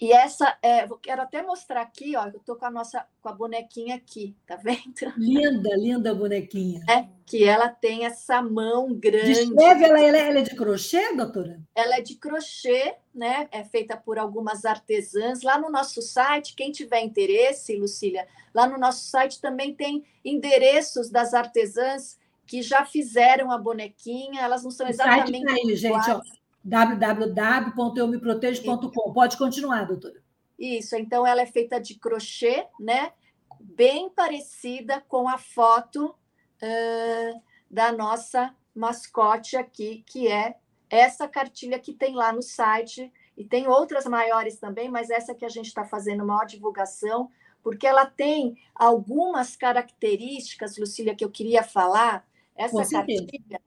[0.02, 3.28] e essa, é, eu quero até mostrar aqui, ó, eu estou com a nossa, com
[3.28, 4.94] a bonequinha aqui, tá vendo?
[5.18, 6.82] Linda, linda bonequinha.
[6.90, 9.34] É, que ela tem essa mão grande.
[9.34, 11.60] Descreve, ela, ela, ela é de crochê, doutora?
[11.76, 13.50] Ela é de crochê, né?
[13.52, 15.42] É feita por algumas artesãs.
[15.42, 21.10] Lá no nosso site, quem tiver interesse, Lucília, lá no nosso site também tem endereços
[21.10, 25.30] das artesãs que já fizeram a bonequinha, elas não são exatamente.
[25.30, 26.39] O site tá aí, gente, ó
[26.70, 29.14] www.eumeprotejo.com.
[29.14, 30.22] Pode continuar, doutora.
[30.58, 33.14] Isso, então ela é feita de crochê, né?
[33.60, 36.16] Bem parecida com a foto
[36.62, 40.56] uh, da nossa mascote aqui, que é
[40.90, 45.46] essa cartilha que tem lá no site, e tem outras maiores também, mas essa que
[45.46, 47.32] a gente está fazendo maior divulgação,
[47.64, 52.28] porque ela tem algumas características, Lucília, que eu queria falar.
[52.56, 53.62] Essa cartilha,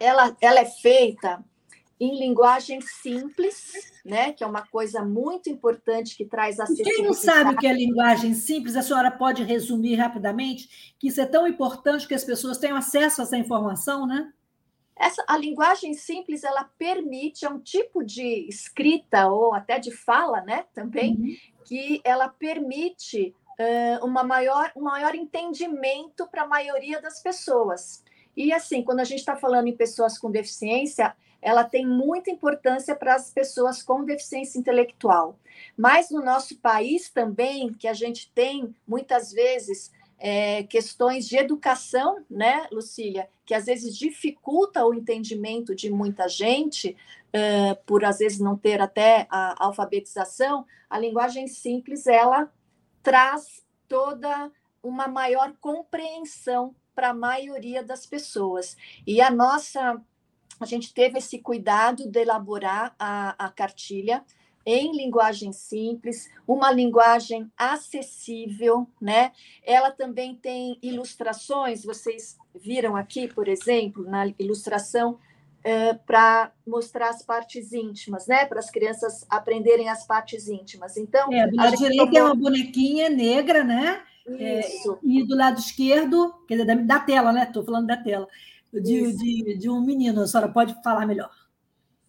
[0.00, 1.44] ela, ela é feita
[2.00, 4.32] em linguagem simples, né?
[4.32, 6.96] Que é uma coisa muito importante que traz acessibilidade.
[6.96, 11.20] Quem não sabe o que é linguagem simples, a senhora pode resumir rapidamente que isso
[11.20, 14.32] é tão importante que as pessoas tenham acesso a essa informação, né?
[14.96, 20.40] Essa, a linguagem simples ela permite, é um tipo de escrita ou até de fala,
[20.40, 20.64] né?
[20.74, 21.36] Também uhum.
[21.64, 28.02] que ela permite uh, uma maior, um maior entendimento para a maioria das pessoas.
[28.34, 32.94] E assim, quando a gente está falando em pessoas com deficiência, ela tem muita importância
[32.94, 35.38] para as pessoas com deficiência intelectual.
[35.76, 42.24] Mas no nosso país também, que a gente tem muitas vezes é, questões de educação,
[42.30, 46.94] né, Lucília, que às vezes dificulta o entendimento de muita gente,
[47.34, 52.52] uh, por às vezes não ter até a alfabetização, a linguagem simples ela
[53.02, 58.76] traz toda uma maior compreensão para a maioria das pessoas.
[59.06, 60.00] E a nossa
[60.60, 64.22] a gente teve esse cuidado de elaborar a, a cartilha
[64.64, 69.32] em linguagem simples, uma linguagem acessível, né?
[69.64, 75.12] Ela também tem ilustrações, vocês viram aqui, por exemplo, na ilustração
[75.60, 78.44] uh, para mostrar as partes íntimas, né?
[78.44, 80.96] Para as crianças aprenderem as partes íntimas.
[80.98, 82.18] Então, é, do lado direito tomou...
[82.18, 84.02] é uma bonequinha negra, né?
[84.28, 84.92] Isso.
[84.92, 87.44] É, e do lado esquerdo, quer dizer, da, da tela, né?
[87.44, 88.28] Estou falando da tela
[88.72, 90.22] de, de, de, um menino.
[90.22, 91.30] A senhora pode falar melhor.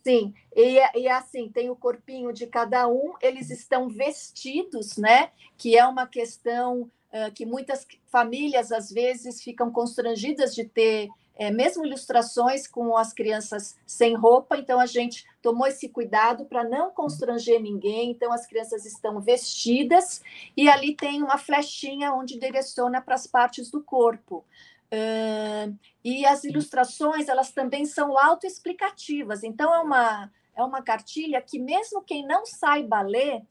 [0.03, 5.29] Sim, e, e assim, tem o corpinho de cada um, eles estão vestidos, né?
[5.57, 6.83] Que é uma questão
[7.13, 11.09] uh, que muitas famílias, às vezes, ficam constrangidas de ter
[11.41, 16.63] é, mesmo ilustrações com as crianças sem roupa, então a gente tomou esse cuidado para
[16.63, 20.21] não constranger ninguém, então as crianças estão vestidas
[20.55, 24.45] e ali tem uma flechinha onde direciona para as partes do corpo.
[24.93, 29.43] Uh, e as ilustrações, elas também são autoexplicativas.
[29.43, 33.41] Então, é uma, é uma cartilha que, mesmo quem não saiba ler,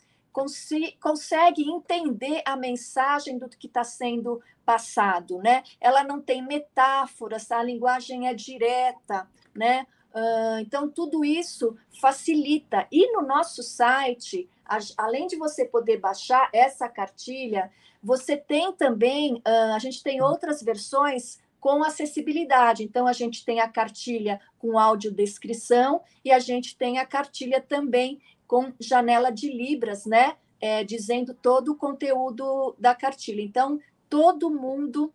[1.00, 5.64] consegue entender a mensagem do que está sendo passado, né?
[5.80, 9.86] Ela não tem metáforas, a linguagem é direta, né?
[10.14, 12.86] Uh, então, tudo isso facilita.
[12.90, 14.48] E no nosso site,
[14.96, 17.70] além de você poder baixar essa cartilha,
[18.02, 22.82] você tem também, uh, a gente tem outras versões com acessibilidade.
[22.82, 28.20] Então, a gente tem a cartilha com audiodescrição e a gente tem a cartilha também
[28.46, 30.36] com janela de Libras, né?
[30.60, 33.42] É, dizendo todo o conteúdo da cartilha.
[33.42, 35.12] Então, todo mundo,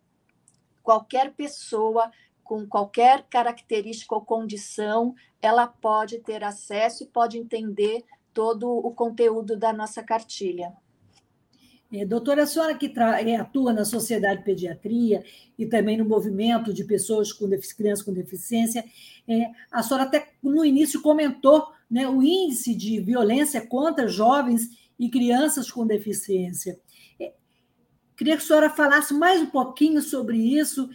[0.82, 2.10] qualquer pessoa
[2.42, 8.04] com qualquer característica ou condição, ela pode ter acesso e pode entender
[8.36, 10.74] todo o conteúdo da nossa cartilha.
[11.90, 12.92] É, doutora, a senhora que
[13.24, 15.24] é, atua na Sociedade de Pediatria
[15.58, 18.84] e também no movimento de pessoas com crianças com deficiência,
[19.26, 24.68] é, a senhora até no início comentou né, o índice de violência contra jovens
[24.98, 26.78] e crianças com deficiência.
[27.18, 27.32] É,
[28.18, 30.90] queria que a senhora falasse mais um pouquinho sobre isso,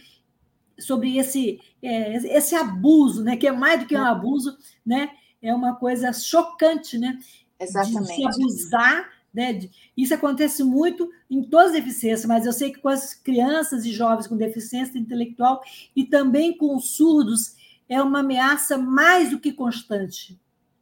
[0.78, 5.10] sobre esse, é, esse abuso, né, que é mais do que um abuso, né,
[5.42, 7.18] é uma coisa chocante, né?
[7.58, 8.08] Exatamente.
[8.08, 9.58] De se abusar né?
[9.96, 13.92] Isso acontece muito em todas as deficiências, mas eu sei que com as crianças e
[13.92, 15.62] jovens com deficiência intelectual
[15.96, 17.56] e também com os surdos
[17.88, 20.38] é uma ameaça mais do que constante.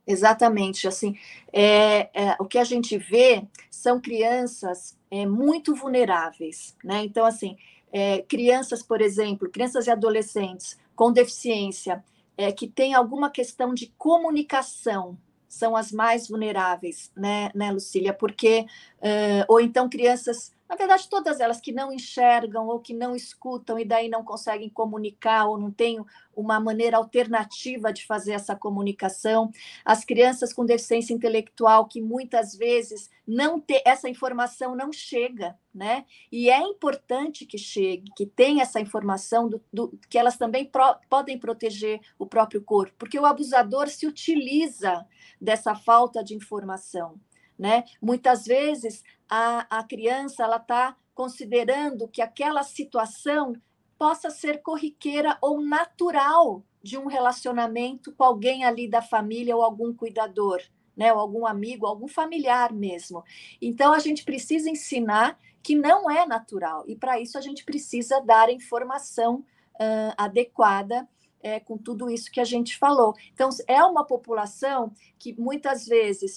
[0.07, 1.17] Exatamente, assim,
[1.53, 7.05] é, é, o que a gente vê são crianças é, muito vulneráveis, né?
[7.05, 7.57] Então, assim,
[7.93, 12.03] é, crianças, por exemplo, crianças e adolescentes com deficiência,
[12.41, 18.15] é, que têm alguma questão de comunicação, são as mais vulneráveis, né, né Lucília?
[18.15, 18.65] Porque,
[19.01, 23.79] uh, ou então crianças, na verdade, todas elas que não enxergam ou que não escutam
[23.79, 29.51] e daí não conseguem comunicar ou não têm uma maneira alternativa de fazer essa comunicação,
[29.85, 36.05] as crianças com deficiência intelectual que muitas vezes não ter essa informação não chega, né?
[36.31, 40.97] E é importante que chegue, que tenha essa informação do, do que elas também pro,
[41.09, 45.07] podem proteger o próprio corpo, porque o abusador se utiliza
[45.41, 47.19] dessa falta de informação.
[47.61, 47.85] Né?
[48.01, 53.53] Muitas vezes a, a criança ela está considerando que aquela situação
[53.99, 59.93] possa ser corriqueira ou natural de um relacionamento com alguém ali da família ou algum
[59.93, 60.63] cuidador,
[60.97, 61.13] né?
[61.13, 63.23] Ou algum amigo, algum familiar mesmo.
[63.61, 68.21] Então a gente precisa ensinar que não é natural e para isso a gente precisa
[68.21, 69.45] dar informação
[69.75, 71.07] uh, adequada
[71.43, 73.15] é, com tudo isso que a gente falou.
[73.33, 76.37] Então, é uma população que muitas vezes,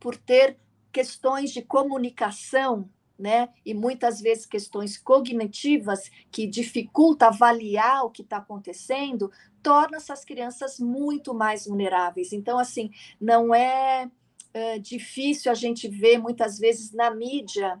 [0.00, 0.58] por ter
[0.92, 2.88] questões de comunicação,
[3.18, 3.48] né?
[3.64, 9.30] E muitas vezes questões cognitivas que dificultam avaliar o que está acontecendo,
[9.62, 12.32] torna essas crianças muito mais vulneráveis.
[12.32, 12.90] Então, assim,
[13.20, 14.10] não é,
[14.52, 17.80] é difícil a gente ver muitas vezes na mídia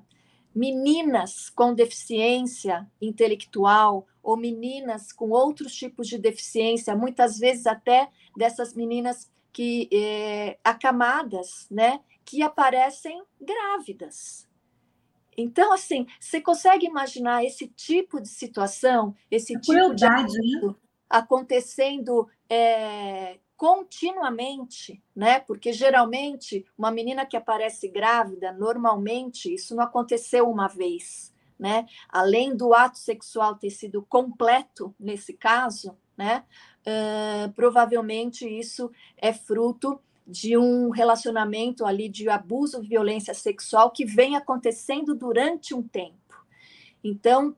[0.54, 8.74] meninas com deficiência intelectual ou meninas com outros tipos de deficiência, muitas vezes até dessas
[8.74, 14.46] meninas que é, acamadas, né, que aparecem grávidas.
[15.34, 20.74] Então, assim, você consegue imaginar esse tipo de situação, esse a tipo crueldade, de né?
[21.08, 25.40] acontecendo é, continuamente, né?
[25.40, 31.86] Porque geralmente uma menina que aparece grávida, normalmente isso não aconteceu uma vez, né?
[32.10, 36.44] Além do ato sexual ter sido completo nesse caso, né?
[36.86, 44.36] Uh, provavelmente isso é fruto de um relacionamento ali de abuso, violência sexual que vem
[44.36, 46.16] acontecendo durante um tempo.
[47.02, 47.56] Então,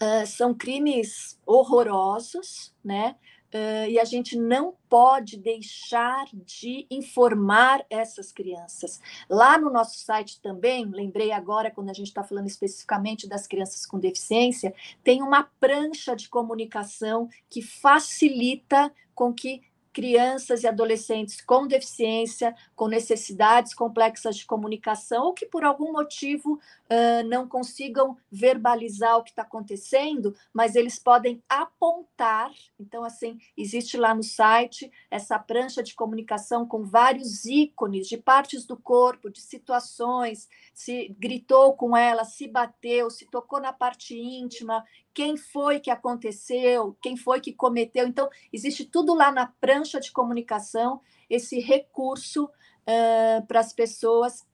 [0.00, 3.16] uh, são crimes horrorosos, né?
[3.52, 9.00] Uh, e a gente não pode deixar de informar essas crianças.
[9.28, 13.84] Lá no nosso site também, lembrei agora, quando a gente está falando especificamente das crianças
[13.84, 14.72] com deficiência,
[15.02, 22.86] tem uma prancha de comunicação que facilita com que crianças e adolescentes com deficiência, com
[22.86, 29.30] necessidades complexas de comunicação, ou que por algum motivo uh, não consigam verbalizar o que
[29.30, 32.52] está acontecendo, mas eles podem apontar.
[32.78, 38.64] Então, assim, existe lá no site essa prancha de comunicação com vários ícones de partes
[38.64, 44.84] do corpo, de situações, se gritou com ela, se bateu, se tocou na parte íntima,
[45.20, 48.08] quem foi que aconteceu, quem foi que cometeu.
[48.08, 54.46] Então, existe tudo lá na prancha de comunicação, esse recurso uh, para as pessoas,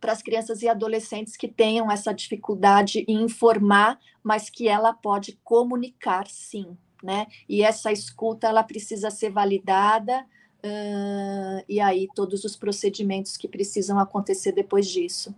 [0.00, 5.40] para as crianças e adolescentes que tenham essa dificuldade em informar, mas que ela pode
[5.42, 7.26] comunicar sim, né?
[7.48, 10.24] E essa escuta, ela precisa ser validada,
[10.64, 15.34] uh, e aí todos os procedimentos que precisam acontecer depois disso.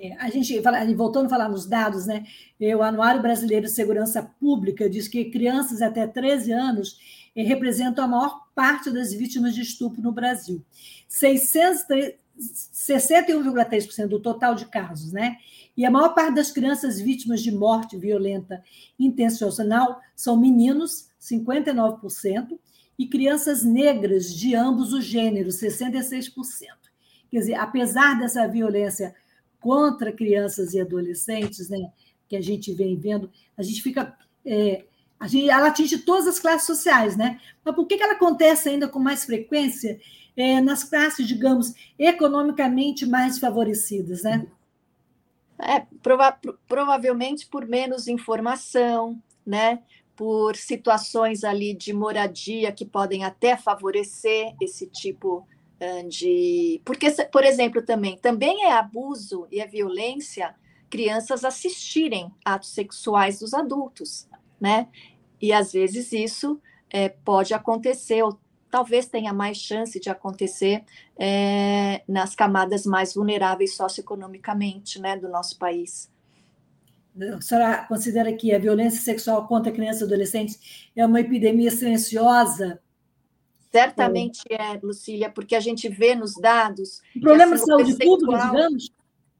[0.00, 0.60] É, a gente,
[0.94, 2.24] voltando a falar nos dados, né?
[2.76, 7.00] O Anuário Brasileiro de Segurança Pública diz que crianças até 13 anos
[7.34, 10.62] eh, representam a maior parte das vítimas de estupro no Brasil.
[11.10, 15.38] 61,3% do total de casos, né?
[15.76, 18.62] E a maior parte das crianças vítimas de morte violenta
[18.98, 22.56] intencional são meninos, 59%,
[22.98, 26.32] e crianças negras de ambos os gêneros, 66%.
[27.30, 29.14] Quer dizer, apesar dessa violência
[29.60, 31.90] contra crianças e adolescentes, né,
[32.28, 34.16] que a gente vem vendo, a gente fica.
[34.44, 34.84] É,
[35.18, 37.40] a gente, ela atinge todas as classes sociais, né?
[37.64, 40.00] Mas por que, que ela acontece ainda com mais frequência
[40.36, 44.46] é, nas classes, digamos, economicamente mais favorecidas, né?
[45.58, 46.38] É, prova
[46.68, 49.80] provavelmente por menos informação, né?
[50.14, 55.57] Por situações ali de moradia que podem até favorecer esse tipo de
[56.08, 56.80] de.
[56.84, 60.54] Porque, por exemplo, também, também é abuso e é violência
[60.90, 64.26] crianças assistirem atos sexuais dos adultos,
[64.60, 64.88] né?
[65.40, 66.60] E às vezes isso
[66.90, 68.38] é, pode acontecer, ou
[68.70, 70.84] talvez tenha mais chance de acontecer
[71.18, 76.10] é, nas camadas mais vulneráveis socioeconomicamente né, do nosso país.
[77.36, 82.80] A senhora considera que a violência sexual contra crianças e adolescentes é uma epidemia silenciosa
[83.70, 84.74] Certamente é.
[84.74, 87.02] é, Lucília, porque a gente vê nos dados.
[87.14, 88.90] O problema assim, de saúde pública, digamos?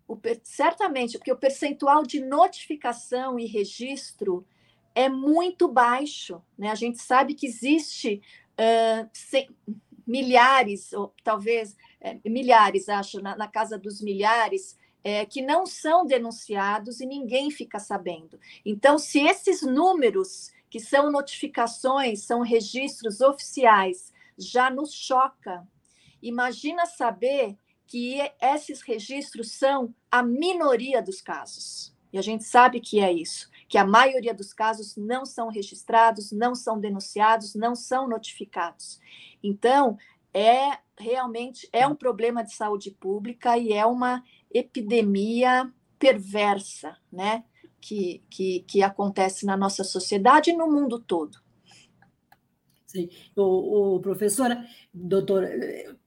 [0.06, 4.46] O, certamente, porque o percentual de notificação e registro
[4.94, 6.42] é muito baixo.
[6.56, 6.70] Né?
[6.70, 8.22] A gente sabe que existe
[8.58, 9.48] uh, sem,
[10.06, 16.06] milhares, ou talvez é, milhares, acho, na, na, casa dos milhares, é, que não são
[16.06, 18.40] denunciados e ninguém fica sabendo.
[18.64, 25.66] Então, se esses números, que são notificações, são registros oficiais, já nos choca.
[26.22, 31.96] Imagina saber que esses registros são a minoria dos casos.
[32.12, 36.32] E a gente sabe que é isso, que a maioria dos casos não são registrados,
[36.32, 38.98] não são denunciados, não são notificados.
[39.42, 39.98] Então,
[40.32, 44.22] é realmente é um problema de saúde pública e é uma
[44.52, 47.44] epidemia perversa, né?
[47.80, 51.38] Que, que, que acontece na nossa sociedade e no mundo todo.
[52.88, 53.08] Sim.
[53.36, 55.48] O, o professora, doutora,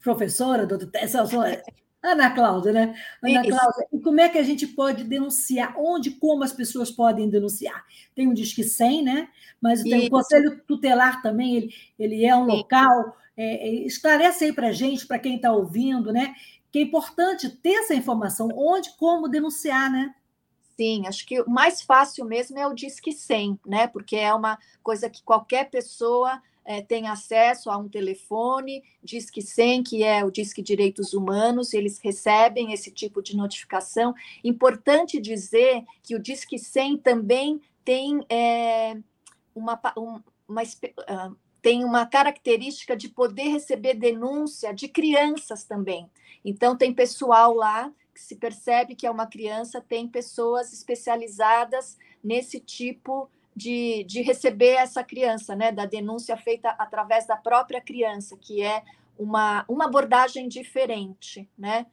[0.01, 1.63] professora, doutora,
[2.03, 2.95] Ana Cláudia, né?
[3.23, 3.49] Ana Isso.
[3.49, 5.75] Cláudia, e como é que a gente pode denunciar?
[5.77, 7.85] Onde, como as pessoas podem denunciar?
[8.15, 9.29] Tem um Disque 100, né?
[9.61, 12.57] Mas tem o Conselho Tutelar também, ele, ele é um Sim.
[12.57, 13.15] local.
[13.37, 16.35] É, é, esclarece aí para a gente, para quem está ouvindo, né?
[16.71, 20.15] que é importante ter essa informação, onde, como denunciar, né?
[20.77, 23.87] Sim, acho que o mais fácil mesmo é o Disque 100, né?
[23.87, 29.83] Porque é uma coisa que qualquer pessoa é, tem acesso a um telefone, Disque 100,
[29.83, 34.13] que é o Disque Direitos Humanos, eles recebem esse tipo de notificação.
[34.43, 38.95] Importante dizer que o Disque 100 também tem é,
[39.55, 46.09] uma, uma, uma uh, tem uma característica de poder receber denúncia de crianças também.
[46.43, 52.59] Então, tem pessoal lá que se percebe que é uma criança, tem pessoas especializadas nesse
[52.59, 58.63] tipo de, de receber essa criança, né, da denúncia feita através da própria criança, que
[58.63, 58.83] é
[59.17, 61.85] uma, uma abordagem diferente, né?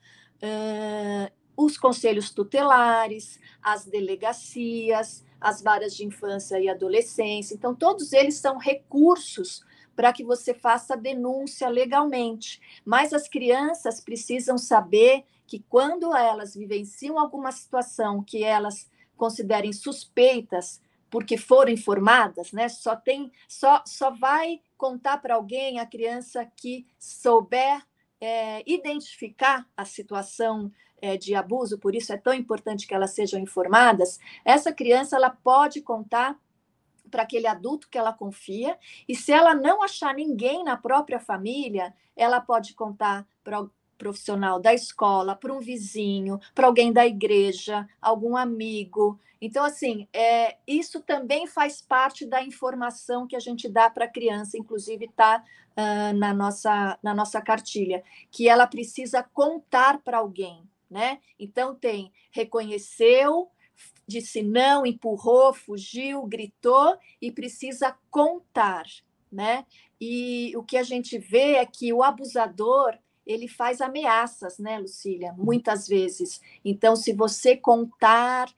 [0.42, 7.54] Uh, os conselhos tutelares, as delegacias, as varas de infância e adolescência.
[7.54, 9.64] Então, todos eles são recursos
[9.96, 12.60] para que você faça denúncia legalmente.
[12.84, 20.80] Mas as crianças precisam saber que quando elas vivenciam alguma situação que elas considerem suspeitas
[21.10, 22.68] porque foram informadas, né?
[22.68, 27.82] Só tem, só, só vai contar para alguém a criança que souber
[28.20, 33.40] é, identificar a situação é, de abuso, por isso é tão importante que elas sejam
[33.40, 34.18] informadas.
[34.44, 36.36] Essa criança ela pode contar
[37.10, 38.78] para aquele adulto que ela confia,
[39.08, 43.26] e se ela não achar ninguém na própria família, ela pode contar
[43.98, 49.18] profissional da escola, para um vizinho, para alguém da igreja, algum amigo.
[49.40, 54.10] Então, assim, é, isso também faz parte da informação que a gente dá para a
[54.10, 55.44] criança, inclusive está
[55.76, 61.20] uh, na, nossa, na nossa cartilha, que ela precisa contar para alguém né?
[61.38, 63.50] Então tem reconheceu,
[64.06, 68.84] disse não, empurrou, fugiu, gritou e precisa contar,
[69.30, 69.66] né?
[70.00, 72.96] E o que a gente vê é que o abusador
[73.28, 75.34] ele faz ameaças, né, Lucília?
[75.36, 76.40] Muitas vezes.
[76.64, 78.48] Então, se você contar,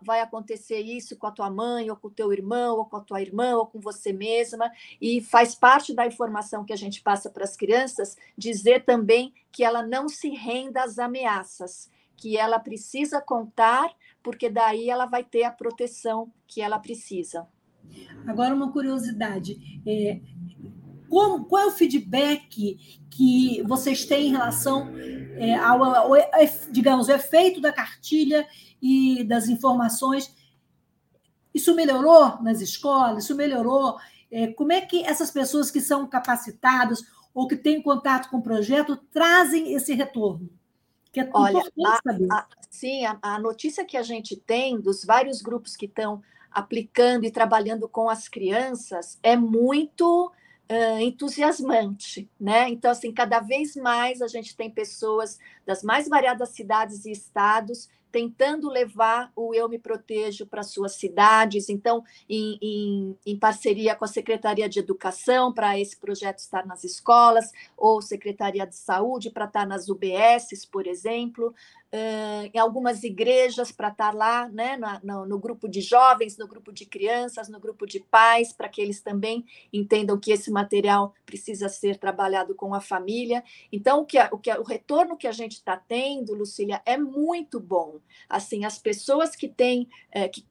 [0.00, 3.02] vai acontecer isso com a tua mãe, ou com o teu irmão, ou com a
[3.02, 7.28] tua irmã, ou com você mesma, e faz parte da informação que a gente passa
[7.28, 13.20] para as crianças dizer também que ela não se renda às ameaças, que ela precisa
[13.20, 17.46] contar, porque daí ela vai ter a proteção que ela precisa.
[18.26, 20.20] Agora, uma curiosidade: é,
[21.08, 22.78] como, qual é o feedback
[23.10, 24.92] que vocês têm em relação
[25.36, 26.10] é, ao, ao,
[26.70, 28.46] digamos, o efeito da cartilha
[28.80, 30.34] e das informações?
[31.54, 33.24] Isso melhorou nas escolas?
[33.24, 33.96] Isso melhorou?
[34.30, 38.42] É, como é que essas pessoas que são capacitadas ou que têm contato com o
[38.42, 40.50] projeto trazem esse retorno?
[41.12, 45.40] Que é Olha, a, a, sim, a, a notícia que a gente tem dos vários
[45.40, 50.32] grupos que estão aplicando e trabalhando com as crianças é muito
[50.70, 52.68] uh, entusiasmante, né?
[52.68, 57.88] Então, assim, cada vez mais a gente tem pessoas das mais variadas cidades e estados
[58.14, 64.04] tentando levar o Eu Me Protejo para suas cidades, então, em, em, em, parceria com
[64.04, 69.46] a Secretaria de Educação, para esse projeto estar nas escolas, ou Secretaria de Saúde, para
[69.46, 71.52] estar nas UBSs, por exemplo,
[72.52, 76.84] em algumas igrejas, para estar lá, né, no, no grupo de jovens, no grupo de
[76.84, 81.96] crianças, no grupo de pais, para que eles também entendam que esse material precisa ser
[81.96, 83.44] trabalhado com a família.
[83.70, 87.60] Então, o, que, o, que, o retorno que a gente está tendo, Lucília, é muito
[87.60, 90.44] bom assim as pessoas que têm é, que,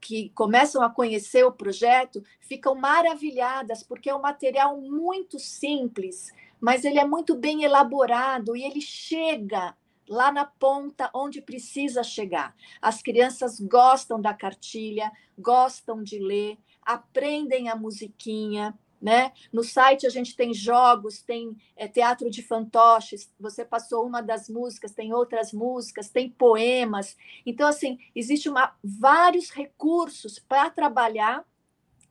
[0.00, 6.84] que começam a conhecer o projeto ficam maravilhadas porque é um material muito simples mas
[6.84, 9.76] ele é muito bem elaborado e ele chega
[10.08, 12.56] lá na ponta onde precisa chegar.
[12.80, 19.32] As crianças gostam da cartilha, gostam de ler, aprendem a musiquinha, né?
[19.52, 24.48] No site a gente tem jogos, tem é, teatro de fantoches, você passou uma das
[24.48, 27.16] músicas, tem outras músicas, tem poemas.
[27.46, 31.44] Então, assim, existe uma, vários recursos para trabalhar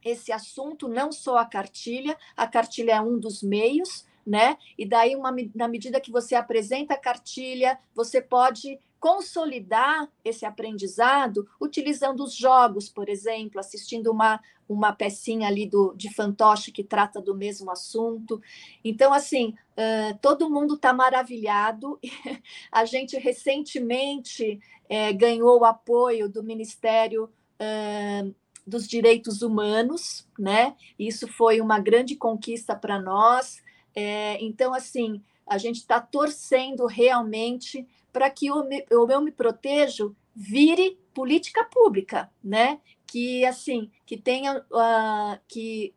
[0.04, 4.58] esse assunto, não só a cartilha, a cartilha é um dos meios, né?
[4.78, 11.48] E daí, uma, na medida que você apresenta a cartilha, você pode consolidar esse aprendizado
[11.60, 17.22] utilizando os jogos, por exemplo, assistindo uma, uma pecinha ali do, de fantoche que trata
[17.22, 18.41] do mesmo assunto.
[18.84, 22.00] Então, assim, uh, todo mundo está maravilhado.
[22.72, 28.36] A gente recentemente é, ganhou o apoio do Ministério uh,
[28.66, 30.76] dos Direitos Humanos, né?
[31.00, 33.62] Isso foi uma grande conquista para nós.
[33.95, 37.88] É, então, assim, a gente está torcendo realmente
[38.18, 42.82] para que o, o Eu Me Protejo vire política pública, né?
[43.05, 45.93] Que assim, que tenha uh, que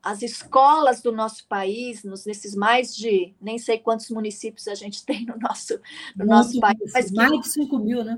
[0.00, 5.02] as escolas do nosso país, nos, nesses mais de nem sei quantos municípios a gente
[5.04, 5.80] tem no nosso,
[6.16, 6.92] no nosso país.
[6.94, 8.16] Mas mais de 5 mil, né?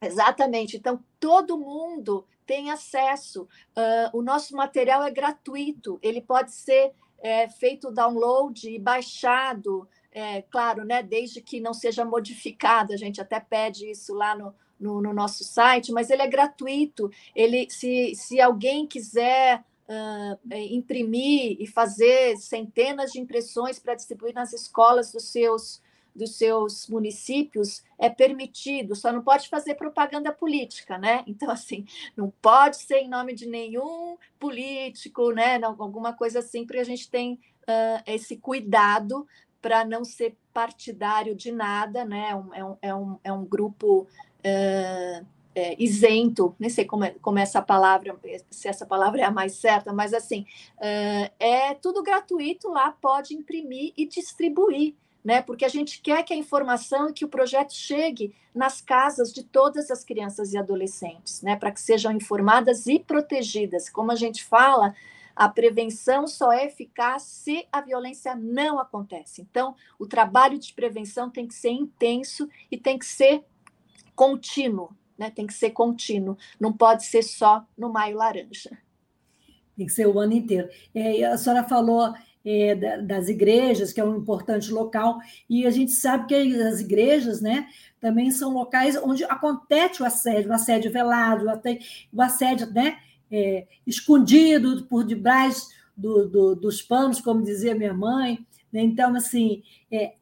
[0.00, 0.78] Exatamente.
[0.78, 3.42] Então, todo mundo tem acesso.
[3.76, 10.42] Uh, o nosso material é gratuito, ele pode ser é, feito download e baixado, é,
[10.42, 15.00] claro, né, desde que não seja modificado, a gente até pede isso lá no, no,
[15.00, 17.10] no nosso site, mas ele é gratuito.
[17.34, 24.52] Ele, se, se alguém quiser uh, imprimir e fazer centenas de impressões para distribuir nas
[24.52, 25.80] escolas dos seus
[26.14, 31.24] dos seus municípios é permitido, só não pode fazer propaganda política, né?
[31.32, 35.58] Então, assim, não pode ser em nome de nenhum político, né?
[35.62, 39.26] Alguma coisa assim, porque a gente tem uh, esse cuidado
[39.62, 42.30] para não ser partidário de nada, né?
[42.30, 44.06] É um, é um, é um é grupo
[44.44, 45.22] é,
[45.78, 48.18] isento, nem sei como é, como é essa palavra,
[48.50, 50.44] se essa palavra é a mais certa, mas assim,
[51.38, 54.94] é tudo gratuito lá, pode imprimir e distribuir
[55.24, 55.40] né?
[55.40, 59.42] Porque a gente quer que a informação e que o projeto chegue nas casas de
[59.42, 61.56] todas as crianças e adolescentes, né?
[61.56, 63.88] Para que sejam informadas e protegidas.
[63.88, 64.94] Como a gente fala,
[65.34, 69.42] a prevenção só é eficaz se a violência não acontece.
[69.42, 73.44] Então, o trabalho de prevenção tem que ser intenso e tem que ser
[74.14, 75.30] contínuo, né?
[75.30, 78.78] Tem que ser contínuo, não pode ser só no maio laranja.
[79.76, 80.68] Tem que ser o ano inteiro.
[80.94, 82.12] É, a senhora falou
[82.44, 85.18] é, das igrejas, que é um importante local,
[85.48, 87.68] e a gente sabe que as igrejas né,
[88.00, 91.46] também são locais onde acontece o assédio, o assédio velado,
[92.12, 92.98] o assédio né,
[93.32, 98.46] é, escondido por debaixo do, do, dos panos, como dizia minha mãe.
[98.70, 98.82] Né?
[98.82, 100.12] Então, assim, é,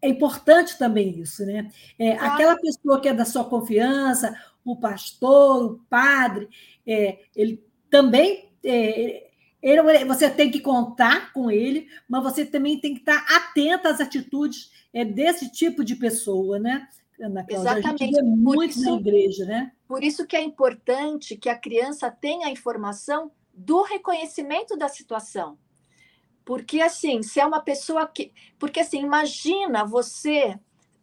[0.00, 1.70] é importante também isso, né?
[1.98, 4.34] É, aquela pessoa que é da sua confiança,
[4.64, 6.48] o pastor, o padre,
[6.86, 9.28] é, ele também é,
[9.62, 14.00] ele, você tem que contar com ele, mas você também tem que estar atenta às
[14.00, 16.86] atitudes é, desse tipo de pessoa, né?
[17.20, 18.02] Ana Cláudia, Exatamente.
[18.02, 19.72] A gente vê muito isso, na igreja, né?
[19.88, 25.58] Por isso que é importante que a criança tenha a informação do reconhecimento da situação.
[26.44, 28.32] Porque, assim, se é uma pessoa que.
[28.58, 30.58] Porque, assim, imagina você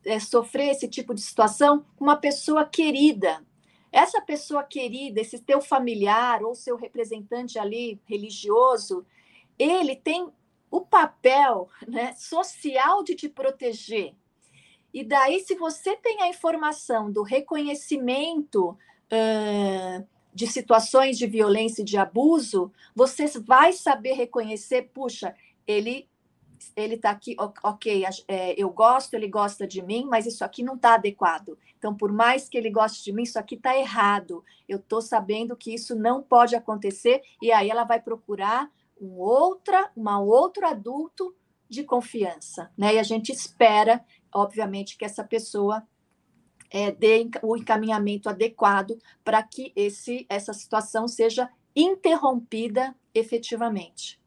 [0.05, 3.43] é, sofrer esse tipo de situação com uma pessoa querida,
[3.91, 9.05] essa pessoa querida, esse teu familiar ou seu representante ali religioso,
[9.57, 10.29] ele tem
[10.69, 14.13] o papel né, social de te proteger.
[14.95, 21.85] E daí, se você tem a informação do reconhecimento uh, de situações de violência e
[21.85, 25.35] de abuso, você vai saber reconhecer, puxa,
[25.67, 26.07] ele
[26.75, 30.75] ele está aqui, ok, é, eu gosto, ele gosta de mim, mas isso aqui não
[30.75, 31.57] está adequado.
[31.77, 34.43] Então, por mais que ele goste de mim, isso aqui está errado.
[34.67, 39.91] Eu estou sabendo que isso não pode acontecer, e aí ela vai procurar um outra,
[39.95, 41.35] uma outro adulto
[41.69, 42.95] de confiança, né?
[42.95, 44.03] E a gente espera,
[44.35, 45.83] obviamente, que essa pessoa
[46.69, 54.19] é, dê o encaminhamento adequado para que esse, essa situação seja interrompida efetivamente.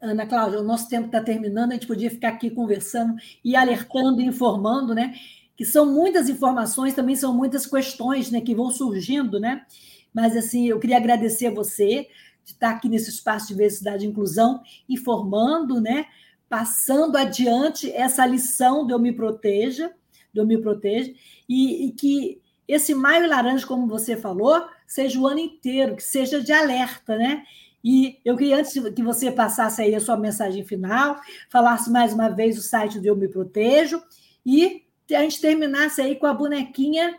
[0.00, 4.22] Ana Cláudia, o nosso tempo está terminando, a gente podia ficar aqui conversando e alertando
[4.22, 5.14] informando, né?
[5.54, 9.66] Que são muitas informações, também são muitas questões né, que vão surgindo, né?
[10.12, 12.08] Mas, assim, eu queria agradecer a você
[12.42, 16.06] de estar aqui nesse espaço de diversidade e inclusão, informando, né?
[16.54, 19.92] Passando adiante essa lição do Eu Me Proteja,
[20.32, 21.12] do Eu Me Proteja,
[21.48, 26.40] e, e que esse maio laranja, como você falou, seja o ano inteiro, que seja
[26.40, 27.42] de alerta, né?
[27.82, 32.28] E eu queria, antes que você passasse aí a sua mensagem final, falasse mais uma
[32.28, 34.00] vez o site do Eu Me Protejo
[34.46, 37.18] e a gente terminasse aí com a bonequinha,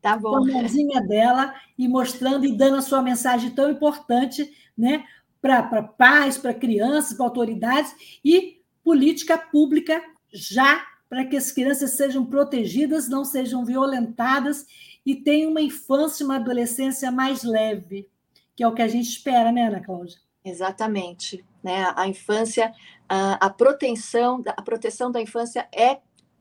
[0.00, 0.30] tá bom.
[0.30, 5.04] com a mãozinha dela e mostrando e dando a sua mensagem tão importante né,
[5.42, 12.24] para pais, para crianças, para autoridades e política pública já para que as crianças sejam
[12.24, 14.64] protegidas, não sejam violentadas
[15.04, 18.08] e tenham uma infância e uma adolescência mais leve
[18.54, 20.20] que é o que a gente espera, né, Ana Cláudia?
[20.44, 21.42] Exatamente.
[21.62, 21.90] Né?
[21.96, 22.74] A infância,
[23.08, 25.98] a, proteção, a proteção da infância é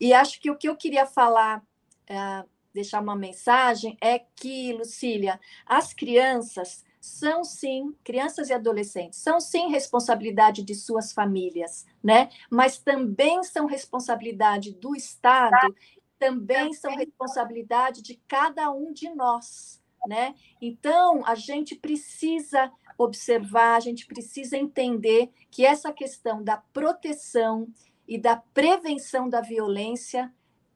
[0.00, 5.38] E acho que o que eu queria falar uh, deixar uma mensagem é que, Lucília,
[5.66, 12.28] as crianças são sim, crianças e adolescentes, são sim responsabilidade de suas famílias, né?
[12.48, 15.74] Mas também são responsabilidade do Estado,
[16.16, 20.34] também são responsabilidade de cada um de nós, né?
[20.60, 27.68] Então, a gente precisa observar, a gente precisa entender que essa questão da proteção
[28.06, 30.32] e da prevenção da violência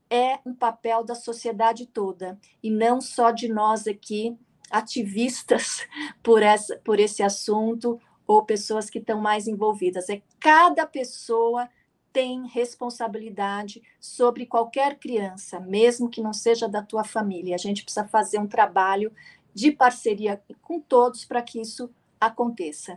[0.08, 4.36] é um papel da sociedade toda e não só de nós aqui
[4.70, 5.86] ativistas
[6.22, 10.08] por essa por esse assunto ou pessoas que estão mais envolvidas.
[10.08, 11.68] É cada pessoa
[12.16, 17.54] tem responsabilidade sobre qualquer criança, mesmo que não seja da tua família.
[17.54, 19.12] A gente precisa fazer um trabalho
[19.52, 22.96] de parceria com todos para que isso aconteça.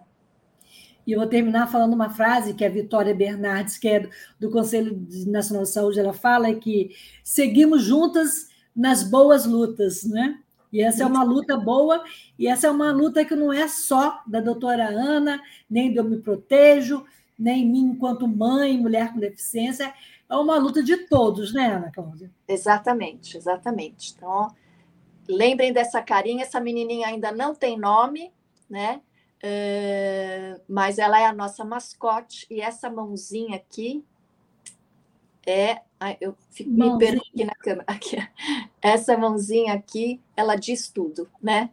[1.06, 4.10] E eu vou terminar falando uma frase que a Vitória Bernardes, que é
[4.40, 10.40] do Conselho Nacional de Saúde, ela fala é que seguimos juntas nas boas lutas, né?
[10.72, 12.06] E essa é uma luta boa,
[12.38, 16.04] e essa é uma luta que não é só da doutora Ana, nem do Eu
[16.06, 17.04] Me Protejo,
[17.40, 19.94] nem mim enquanto mãe, mulher com deficiência,
[20.30, 22.30] é uma luta de todos, né, Ana Cláudia?
[22.48, 24.14] Exatamente, exatamente.
[24.16, 24.54] Então,
[25.28, 28.32] lembrem dessa carinha, essa menininha ainda não tem nome,
[28.70, 29.02] né?
[29.42, 34.04] Uh, mas ela é a nossa mascote, e essa mãozinha aqui
[35.48, 35.82] é.
[36.22, 37.84] Eu fico me perdi aqui na câmera.
[37.88, 38.18] Aqui,
[38.82, 41.72] essa mãozinha aqui, ela diz tudo, né?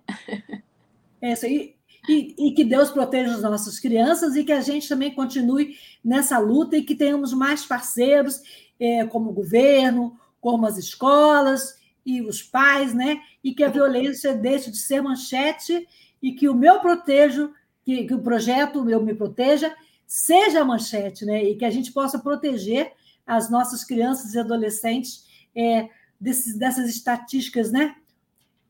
[1.21, 1.76] Essa, e,
[2.09, 6.39] e, e, que Deus proteja as nossas crianças e que a gente também continue nessa
[6.39, 8.41] luta e que tenhamos mais parceiros,
[8.79, 13.21] é, como o governo, como as escolas e os pais, né?
[13.43, 15.87] E que a violência deixe de ser manchete
[16.23, 17.53] e que o meu protejo,
[17.85, 19.75] que, que o projeto meu me proteja,
[20.07, 21.43] seja manchete, né?
[21.43, 22.93] E que a gente possa proteger
[23.27, 25.89] as nossas crianças e adolescentes é,
[26.21, 27.97] desses, dessas estatísticas, né?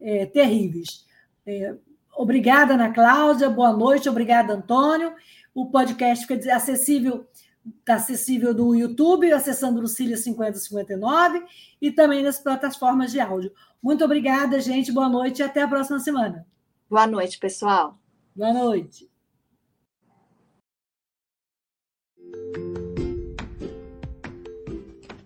[0.01, 1.05] É, terríveis.
[1.45, 1.75] É,
[2.17, 3.49] Obrigada, Ana Cláudia.
[3.51, 4.09] Boa noite.
[4.09, 5.15] Obrigada, Antônio.
[5.55, 7.27] O podcast fica acessível
[7.81, 11.45] está acessível no YouTube, acessando Lucília 5059
[11.81, 13.53] e também nas plataformas de áudio.
[13.83, 14.93] Muito obrigada, gente.
[14.93, 16.47] Boa noite e até a próxima semana.
[16.89, 17.99] Boa noite, pessoal.
[18.35, 19.11] Boa noite.